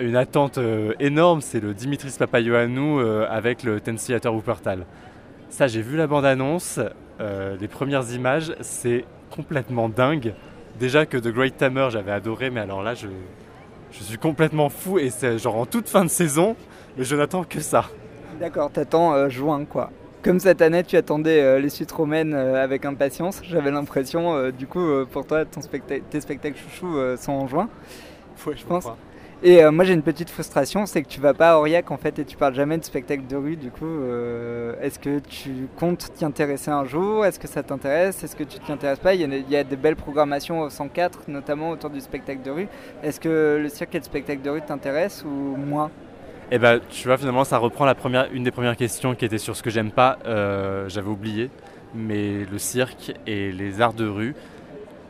une 0.00 0.16
attente 0.16 0.58
euh, 0.58 0.94
énorme, 1.00 1.40
c'est 1.40 1.60
le 1.60 1.74
Dimitris 1.74 2.14
Papayoannou 2.18 3.00
euh, 3.00 3.26
avec 3.28 3.62
le 3.62 3.80
Ten 3.80 3.96
Theater 3.96 4.34
Wuppertal. 4.34 4.86
Ça, 5.50 5.66
j'ai 5.66 5.82
vu 5.82 5.96
la 5.96 6.06
bande-annonce, 6.06 6.80
euh, 7.20 7.56
les 7.60 7.68
premières 7.68 8.10
images, 8.12 8.54
c'est 8.60 9.04
complètement 9.30 9.88
dingue. 9.88 10.34
Déjà 10.80 11.04
que 11.04 11.18
The 11.18 11.28
Great 11.28 11.56
Tamer, 11.56 11.88
j'avais 11.90 12.12
adoré, 12.12 12.50
mais 12.50 12.60
alors 12.60 12.82
là, 12.82 12.94
je, 12.94 13.06
je 13.92 14.02
suis 14.02 14.16
complètement 14.18 14.70
fou 14.70 14.98
et 14.98 15.10
c'est 15.10 15.38
genre 15.38 15.56
en 15.56 15.66
toute 15.66 15.88
fin 15.88 16.04
de 16.04 16.10
saison, 16.10 16.56
mais 16.96 17.04
je 17.04 17.14
n'attends 17.14 17.44
que 17.44 17.60
ça. 17.60 17.84
D'accord, 18.40 18.70
t'attends 18.70 19.12
euh, 19.12 19.28
juin, 19.28 19.64
quoi. 19.66 19.90
Comme 20.22 20.40
cette 20.40 20.62
année, 20.62 20.84
tu 20.84 20.96
attendais 20.96 21.42
euh, 21.42 21.58
les 21.58 21.68
suites 21.68 21.92
romaines 21.92 22.32
euh, 22.32 22.62
avec 22.62 22.84
impatience. 22.84 23.42
J'avais 23.44 23.70
l'impression, 23.70 24.34
euh, 24.34 24.50
du 24.52 24.66
coup, 24.66 24.80
euh, 24.80 25.04
pour 25.04 25.26
toi, 25.26 25.44
ton 25.44 25.60
specta- 25.60 26.00
tes 26.08 26.20
spectacles 26.20 26.56
chouchous 26.58 26.96
euh, 26.96 27.16
sont 27.16 27.32
en 27.32 27.46
juin. 27.46 27.68
je 28.38 28.64
pense. 28.64 28.88
Et 29.44 29.64
euh, 29.64 29.72
moi, 29.72 29.84
j'ai 29.84 29.92
une 29.92 30.02
petite 30.02 30.30
frustration, 30.30 30.86
c'est 30.86 31.02
que 31.02 31.08
tu 31.08 31.18
vas 31.18 31.34
pas 31.34 31.52
à 31.52 31.56
Aurillac 31.56 31.90
en 31.90 31.96
fait 31.96 32.16
et 32.20 32.24
tu 32.24 32.36
parles 32.36 32.54
jamais 32.54 32.78
de 32.78 32.84
spectacle 32.84 33.26
de 33.26 33.34
rue. 33.34 33.56
Du 33.56 33.72
coup, 33.72 33.84
euh, 33.84 34.74
est-ce 34.80 35.00
que 35.00 35.18
tu 35.18 35.66
comptes 35.76 36.12
t'y 36.14 36.24
intéresser 36.24 36.70
un 36.70 36.84
jour? 36.84 37.26
Est-ce 37.26 37.40
que 37.40 37.48
ça 37.48 37.64
t'intéresse? 37.64 38.22
Est-ce 38.22 38.36
que 38.36 38.44
tu 38.44 38.60
t'y 38.60 38.70
intéresses 38.70 39.00
pas? 39.00 39.14
Il 39.14 39.50
y, 39.50 39.56
a, 39.56 39.64
des 39.64 39.76
belles 39.76 39.96
programmations 39.96 40.60
au 40.60 40.70
104, 40.70 41.22
notamment 41.26 41.70
autour 41.70 41.90
du 41.90 42.00
spectacle 42.00 42.42
de 42.42 42.52
rue. 42.52 42.68
Est-ce 43.02 43.18
que 43.18 43.58
le 43.60 43.68
cirque 43.68 43.96
et 43.96 43.98
le 43.98 44.04
spectacle 44.04 44.42
de 44.42 44.50
rue 44.50 44.62
t'intéressent 44.62 45.24
ou 45.24 45.56
moins? 45.56 45.90
Et 46.52 46.58
bah, 46.58 46.78
tu 46.78 47.08
vois, 47.08 47.18
finalement, 47.18 47.42
ça 47.42 47.58
reprend 47.58 47.84
la 47.84 47.96
première, 47.96 48.28
une 48.32 48.44
des 48.44 48.52
premières 48.52 48.76
questions 48.76 49.16
qui 49.16 49.24
était 49.24 49.38
sur 49.38 49.56
ce 49.56 49.64
que 49.64 49.70
j'aime 49.70 49.90
pas. 49.90 50.18
Euh, 50.24 50.88
J'avais 50.88 51.08
oublié, 51.08 51.50
mais 51.96 52.44
le 52.44 52.58
cirque 52.58 53.12
et 53.26 53.50
les 53.50 53.80
arts 53.80 53.94
de 53.94 54.06
rue, 54.06 54.36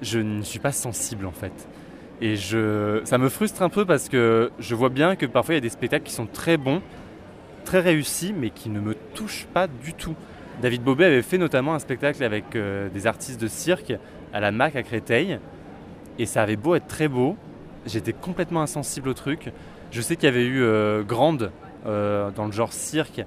je 0.01 0.21
ne 0.21 0.41
suis 0.41 0.59
pas 0.59 0.73
sensible 0.73 1.27
en 1.27 1.33
fait. 1.33 1.53
Et 2.23 2.37
je, 2.37 3.01
ça 3.03 3.19
me 3.19 3.29
frustre 3.29 3.63
un 3.63 3.69
peu 3.69 3.85
parce 3.85 4.09
que 4.09 4.53
je 4.61 4.77
vois 4.77 4.91
bien 4.91 5.17
que 5.17 5.27
parfois 5.27 5.55
il 5.55 5.57
y 5.57 5.59
a 5.59 5.61
des 5.61 5.69
spectacles 5.69 6.05
qui 6.05 6.13
sont 6.13 6.27
très 6.27 6.57
bons, 6.57 6.81
très 7.65 7.81
réussis, 7.81 8.33
mais 8.33 8.51
qui 8.51 8.71
ne 8.71 8.79
me 8.79 8.95
touchent 8.95 9.49
pas 9.53 9.67
du 9.67 9.93
tout. 9.93 10.15
David 10.63 10.85
Bobet 10.85 11.07
avait 11.07 11.23
fait 11.23 11.37
notamment 11.37 11.75
un 11.75 11.81
spectacle 11.81 12.23
avec 12.23 12.55
euh, 12.55 12.89
des 12.91 13.09
artistes 13.09 13.41
de 13.41 13.49
cirque 13.49 13.93
à 14.33 14.39
la 14.39 14.53
MAC 14.53 14.77
à 14.77 14.85
Créteil, 14.85 15.41
et 16.21 16.27
ça 16.27 16.43
avait 16.43 16.55
beau 16.55 16.77
être 16.77 16.87
très 16.87 17.09
beau, 17.09 17.37
j'étais 17.87 18.13
complètement 18.13 18.63
insensible 18.63 19.09
au 19.09 19.15
truc. 19.15 19.51
Je 19.91 20.01
sais 20.01 20.15
qu'il 20.15 20.27
y 20.27 20.29
avait 20.29 20.47
eu 20.47 20.63
euh, 20.63 21.03
Grande 21.03 21.51
euh, 21.87 22.31
dans 22.31 22.47
le 22.47 22.53
genre 22.53 22.73
cirque. 22.73 23.25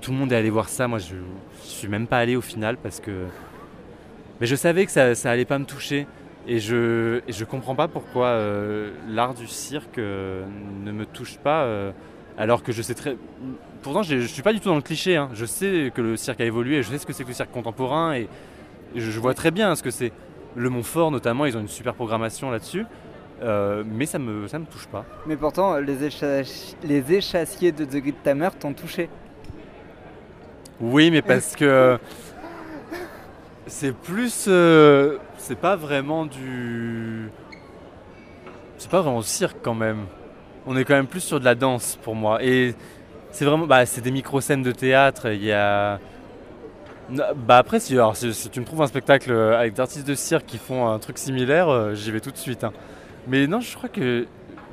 Tout 0.00 0.10
le 0.10 0.16
monde 0.16 0.32
est 0.32 0.36
allé 0.36 0.50
voir 0.50 0.68
ça. 0.68 0.88
Moi, 0.88 0.98
je 0.98 1.14
suis 1.62 1.86
même 1.86 2.08
pas 2.08 2.18
allé 2.18 2.34
au 2.34 2.40
final 2.40 2.76
parce 2.76 2.98
que. 2.98 3.26
Mais 4.40 4.48
je 4.48 4.56
savais 4.56 4.84
que 4.84 4.90
ça, 4.90 5.14
ça 5.14 5.30
allait 5.30 5.44
pas 5.44 5.60
me 5.60 5.64
toucher. 5.64 6.08
Et 6.46 6.58
je 6.58 7.20
je 7.28 7.44
comprends 7.44 7.74
pas 7.74 7.86
pourquoi 7.88 8.26
euh, 8.28 8.92
l'art 9.08 9.34
du 9.34 9.46
cirque 9.46 9.98
euh, 9.98 10.44
ne 10.84 10.90
me 10.92 11.04
touche 11.06 11.38
pas. 11.38 11.62
euh, 11.64 11.92
alors 12.38 12.62
que 12.62 12.72
je 12.72 12.80
sais 12.82 12.94
très. 12.94 13.16
Pourtant, 13.82 14.02
je 14.02 14.14
ne 14.16 14.26
suis 14.26 14.42
pas 14.42 14.52
du 14.52 14.60
tout 14.60 14.68
dans 14.68 14.76
le 14.76 14.80
cliché. 14.82 15.16
hein. 15.16 15.28
Je 15.34 15.44
sais 15.44 15.92
que 15.94 16.00
le 16.00 16.16
cirque 16.16 16.40
a 16.40 16.44
évolué. 16.44 16.82
Je 16.82 16.90
sais 16.90 16.98
ce 16.98 17.06
que 17.06 17.12
c'est 17.12 17.24
que 17.24 17.28
le 17.28 17.34
cirque 17.34 17.52
contemporain. 17.52 18.14
Et, 18.14 18.22
et 18.94 19.00
je, 19.00 19.10
je 19.10 19.20
vois 19.20 19.34
très 19.34 19.50
bien 19.50 19.74
ce 19.76 19.82
que 19.82 19.90
c'est. 19.90 20.12
Le 20.56 20.68
Montfort, 20.70 21.10
notamment, 21.10 21.44
ils 21.46 21.56
ont 21.56 21.60
une 21.60 21.68
super 21.68 21.94
programmation 21.94 22.50
là-dessus. 22.50 22.84
Mais 23.42 24.04
ça 24.06 24.18
me, 24.18 24.48
ça 24.48 24.58
me 24.58 24.66
touche 24.66 24.86
pas. 24.88 25.04
Mais 25.26 25.36
pourtant, 25.36 25.76
les, 25.78 25.96
les 26.84 27.12
échassiers 27.14 27.72
de 27.72 27.84
The 27.86 27.96
Great 27.96 28.22
Tamer 28.22 28.48
t'ont 28.58 28.72
touché. 28.74 29.08
Oui, 30.80 31.10
mais 31.10 31.22
parce 31.22 31.56
que 31.56 31.98
c'est 33.66 33.92
plus, 33.92 34.46
euh, 34.48 35.18
c'est 35.38 35.58
pas 35.58 35.76
vraiment 35.76 36.26
du, 36.26 37.30
c'est 38.78 38.90
pas 38.90 39.00
vraiment 39.02 39.22
cirque 39.22 39.58
quand 39.62 39.74
même. 39.74 40.06
On 40.66 40.76
est 40.76 40.84
quand 40.84 40.94
même 40.94 41.06
plus 41.06 41.20
sur 41.20 41.40
de 41.40 41.44
la 41.44 41.54
danse 41.54 41.98
pour 42.02 42.14
moi. 42.14 42.42
Et 42.42 42.74
c'est 43.30 43.44
vraiment, 43.44 43.66
bah, 43.66 43.86
c'est 43.86 44.00
des 44.00 44.10
micro 44.10 44.40
scènes 44.40 44.62
de 44.62 44.72
théâtre. 44.72 45.28
Il 45.32 45.44
y 45.44 45.52
a, 45.52 45.98
Bah 47.36 47.58
après, 47.58 47.80
si, 47.80 47.94
alors, 47.94 48.16
si, 48.16 48.32
tu 48.50 48.60
me 48.60 48.64
trouves 48.64 48.82
un 48.82 48.86
spectacle 48.86 49.32
euh, 49.32 49.58
avec 49.58 49.74
des 49.74 49.80
artistes 49.80 50.06
de 50.06 50.14
cirque 50.14 50.46
qui 50.46 50.58
font 50.58 50.88
un 50.88 50.98
truc 50.98 51.18
similaire, 51.18 51.68
euh, 51.68 51.94
j'y 51.94 52.10
vais 52.12 52.20
tout 52.20 52.30
de 52.30 52.36
suite. 52.36 52.64
hein. 52.64 52.72
Mais 53.26 53.46
non, 53.46 53.60
je 53.60 53.76
crois 53.76 53.88
que 53.88 54.26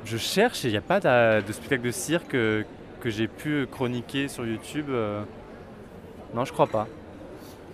je 0.04 0.16
cherche 0.16 0.64
et 0.64 0.68
il 0.68 0.70
n'y 0.72 0.76
a 0.76 0.80
pas 0.80 1.00
de, 1.00 1.52
spectacle 1.52 1.82
de 1.82 1.90
cirque 1.90 2.30
que 2.30 2.64
j'ai 3.06 3.28
pu 3.28 3.66
chroniquer 3.70 4.28
sur 4.28 4.46
YouTube. 4.46 4.86
Non, 6.34 6.44
je 6.44 6.52
crois 6.52 6.66
pas. 6.66 6.86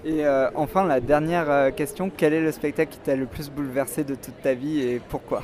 Et 0.04 0.26
euh, 0.26 0.50
enfin, 0.54 0.84
la 0.84 1.00
dernière 1.00 1.50
euh, 1.50 1.70
question, 1.70 2.10
quel 2.14 2.34
est 2.34 2.40
le 2.40 2.52
spectacle 2.52 2.92
qui 2.92 2.98
t'a 2.98 3.16
le 3.16 3.24
plus 3.26 3.50
bouleversé 3.50 4.04
de 4.04 4.14
toute 4.14 4.40
ta 4.42 4.52
vie 4.52 4.80
et 4.80 5.00
pourquoi? 5.08 5.42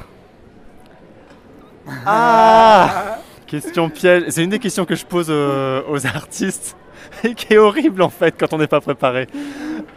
Ah 2.06 3.18
Question 3.46 3.88
piège. 3.88 4.24
C'est 4.28 4.44
une 4.44 4.50
des 4.50 4.58
questions 4.58 4.84
que 4.84 4.94
je 4.94 5.04
pose 5.04 5.26
euh, 5.30 5.82
aux 5.88 6.06
artistes 6.06 6.76
et 7.24 7.34
qui 7.34 7.54
est 7.54 7.58
horrible 7.58 8.02
en 8.02 8.10
fait 8.10 8.34
quand 8.38 8.52
on 8.52 8.58
n'est 8.58 8.66
pas 8.68 8.80
préparé. 8.80 9.26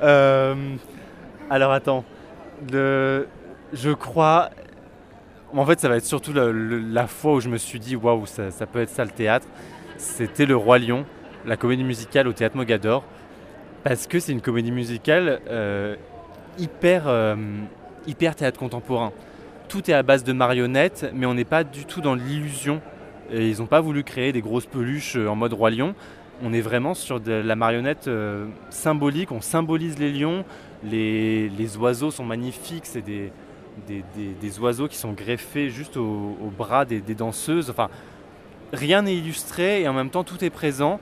Euh, 0.01 0.55
alors 1.49 1.71
attends. 1.71 2.03
Le- 2.71 3.27
je 3.73 3.91
crois. 3.91 4.49
En 5.55 5.65
fait, 5.67 5.79
ça 5.79 5.87
va 5.89 5.97
être 5.97 6.05
surtout 6.05 6.33
la 6.33 7.05
fois 7.05 7.33
où 7.33 7.39
je 7.39 7.49
me 7.49 7.57
suis 7.57 7.79
dit 7.79 7.95
waouh, 7.95 8.25
ça, 8.25 8.49
ça 8.49 8.65
peut 8.65 8.81
être 8.81 8.89
ça 8.89 9.03
le 9.03 9.11
théâtre. 9.11 9.45
C'était 9.97 10.47
Le 10.47 10.55
Roi 10.55 10.79
Lion, 10.79 11.05
la 11.45 11.57
comédie 11.57 11.83
musicale 11.83 12.27
au 12.27 12.33
théâtre 12.33 12.55
Mogador. 12.57 13.03
Parce 13.83 14.07
que 14.07 14.19
c'est 14.19 14.31
une 14.31 14.41
comédie 14.41 14.71
musicale 14.71 15.41
euh, 15.49 15.95
hyper, 16.57 17.03
euh, 17.07 17.35
hyper 18.07 18.35
théâtre 18.35 18.59
contemporain 18.59 19.11
tout 19.69 19.89
est 19.89 19.93
à 19.93 20.03
base 20.03 20.23
de 20.23 20.33
marionnettes, 20.33 21.09
mais 21.15 21.25
on 21.25 21.33
n'est 21.33 21.45
pas 21.45 21.63
du 21.63 21.85
tout 21.85 21.99
dans 21.99 22.13
l'illusion. 22.13 22.79
Ils 23.31 23.57
n'ont 23.57 23.65
pas 23.65 23.81
voulu 23.81 24.03
créer 24.03 24.31
des 24.31 24.41
grosses 24.41 24.67
peluches 24.67 25.15
euh, 25.15 25.27
en 25.27 25.35
mode 25.35 25.53
roi 25.53 25.71
lion. 25.71 25.95
On 26.43 26.53
est 26.53 26.61
vraiment 26.61 26.93
sur 26.93 27.19
de 27.19 27.31
la 27.31 27.55
marionnette 27.55 28.07
symbolique. 28.69 29.31
On 29.31 29.41
symbolise 29.41 29.97
les 29.97 30.11
lions. 30.11 30.45
Les, 30.83 31.77
oiseaux 31.77 32.11
sont 32.11 32.25
magnifiques. 32.25 32.85
C'est 32.85 33.01
des, 33.01 34.59
oiseaux 34.59 34.87
qui 34.87 34.97
sont 34.97 35.13
greffés 35.13 35.69
juste 35.69 35.97
au, 35.97 36.37
au 36.39 36.51
bras 36.55 36.85
des 36.85 37.01
danseuses. 37.15 37.71
Enfin, 37.71 37.89
rien 38.73 39.03
n'est 39.03 39.15
illustré 39.15 39.81
et 39.81 39.87
en 39.87 39.93
même 39.93 40.09
temps 40.09 40.23
tout 40.23 40.43
est 40.43 40.49
présent. 40.49 40.99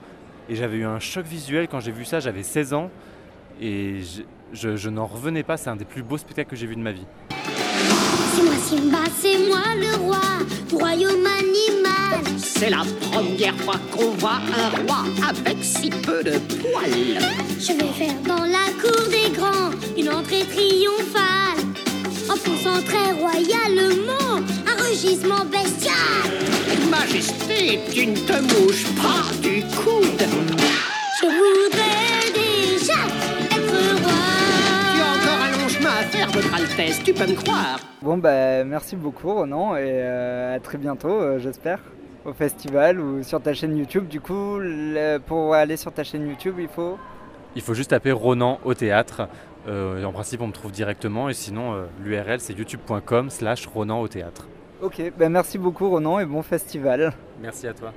Et 0.49 0.55
j'avais 0.55 0.77
eu 0.77 0.85
un 0.85 0.99
choc 0.99 1.25
visuel 1.25 1.67
quand 1.69 1.79
j'ai 1.79 1.91
vu 1.91 2.05
ça. 2.05 2.19
J'avais 2.19 2.43
16 2.43 2.73
ans 2.73 2.89
et 3.61 4.01
je, 4.01 4.21
je- 4.53 4.75
je 4.75 4.89
n'en 4.89 5.05
revenais 5.05 5.43
pas. 5.43 5.57
C'est 5.57 5.69
un 5.69 5.75
des 5.75 5.85
plus 5.85 6.03
beaux 6.03 6.17
spectacles 6.17 6.49
que 6.49 6.55
j'ai 6.55 6.67
vu 6.67 6.75
de 6.75 6.81
ma 6.81 6.91
vie. 6.91 7.05
C'est 8.33 8.43
moi 8.43 8.53
Simba, 8.63 8.99
c'est 9.17 9.37
moi 9.47 9.63
le 9.77 9.95
roi 9.97 10.17
du 10.69 10.75
royaume 10.75 11.25
animal. 11.25 12.37
C'est 12.37 12.69
la 12.69 12.83
première 13.11 13.55
fois 13.57 13.75
qu'on 13.91 14.11
voit 14.11 14.39
un 14.57 14.69
roi 14.83 15.03
avec 15.27 15.57
si 15.61 15.89
peu 15.89 16.23
de 16.23 16.37
poils. 16.61 17.19
Je 17.59 17.73
vais 17.73 17.91
faire 17.93 18.21
dans 18.25 18.45
la 18.45 18.67
cour 18.81 19.07
des 19.09 19.35
grands 19.35 19.71
une 19.97 20.09
entrée 20.09 20.43
triomphale. 20.45 21.59
En 22.29 22.37
poussant 22.37 22.81
très 22.85 23.11
royalement 23.13 24.39
rugissement 24.91 25.45
bestial. 25.45 25.95
Majesté, 26.89 27.79
tu 27.93 28.07
ne 28.07 28.15
te 28.15 28.41
mouches 28.41 28.85
pas 28.95 29.23
du 29.41 29.61
coude. 29.75 30.21
Je 31.21 31.27
voudrais 31.27 32.31
déjà 32.33 32.99
être 33.51 33.53
Tu 33.55 34.03
roi. 34.03 34.11
as 34.99 35.15
encore 35.15 35.41
un 35.45 35.51
long 35.61 35.69
chemin 35.69 35.89
à 35.91 36.03
faire, 36.03 36.29
votre 36.31 36.53
Altesse, 36.53 37.01
tu 37.03 37.13
peux 37.13 37.25
me 37.27 37.35
croire. 37.35 37.79
Bon, 38.01 38.17
bah 38.17 38.63
merci 38.65 38.95
beaucoup 38.97 39.33
Ronan 39.33 39.75
et 39.77 39.79
euh, 39.85 40.55
à 40.55 40.59
très 40.59 40.77
bientôt, 40.77 41.07
euh, 41.21 41.39
j'espère, 41.39 41.79
au 42.25 42.33
festival 42.33 42.99
ou 42.99 43.23
sur 43.23 43.41
ta 43.41 43.53
chaîne 43.53 43.77
YouTube. 43.77 44.07
Du 44.09 44.19
coup, 44.19 44.57
le- 44.59 45.19
pour 45.19 45.53
aller 45.53 45.77
sur 45.77 45.93
ta 45.93 46.03
chaîne 46.03 46.27
YouTube, 46.27 46.55
il 46.59 46.67
faut? 46.67 46.97
Il 47.55 47.61
faut 47.61 47.73
juste 47.73 47.91
taper 47.91 48.11
Ronan 48.11 48.59
au 48.65 48.73
théâtre. 48.73 49.27
Euh, 49.69 50.03
en 50.03 50.11
principe, 50.11 50.41
on 50.41 50.47
me 50.47 50.53
trouve 50.53 50.71
directement. 50.71 51.29
Et 51.29 51.33
sinon, 51.33 51.73
euh, 51.75 51.83
l'URL, 52.03 52.39
c'est 52.41 52.53
youtube.com 52.57 53.29
slash 53.29 53.67
Ronan 53.67 54.01
au 54.01 54.07
théâtre. 54.07 54.47
Ok, 54.81 55.13
bah 55.15 55.29
merci 55.29 55.59
beaucoup 55.59 55.89
Ronan 55.89 56.17
et 56.19 56.25
bon 56.25 56.41
festival. 56.41 57.13
Merci 57.39 57.67
à 57.67 57.73
toi. 57.73 57.93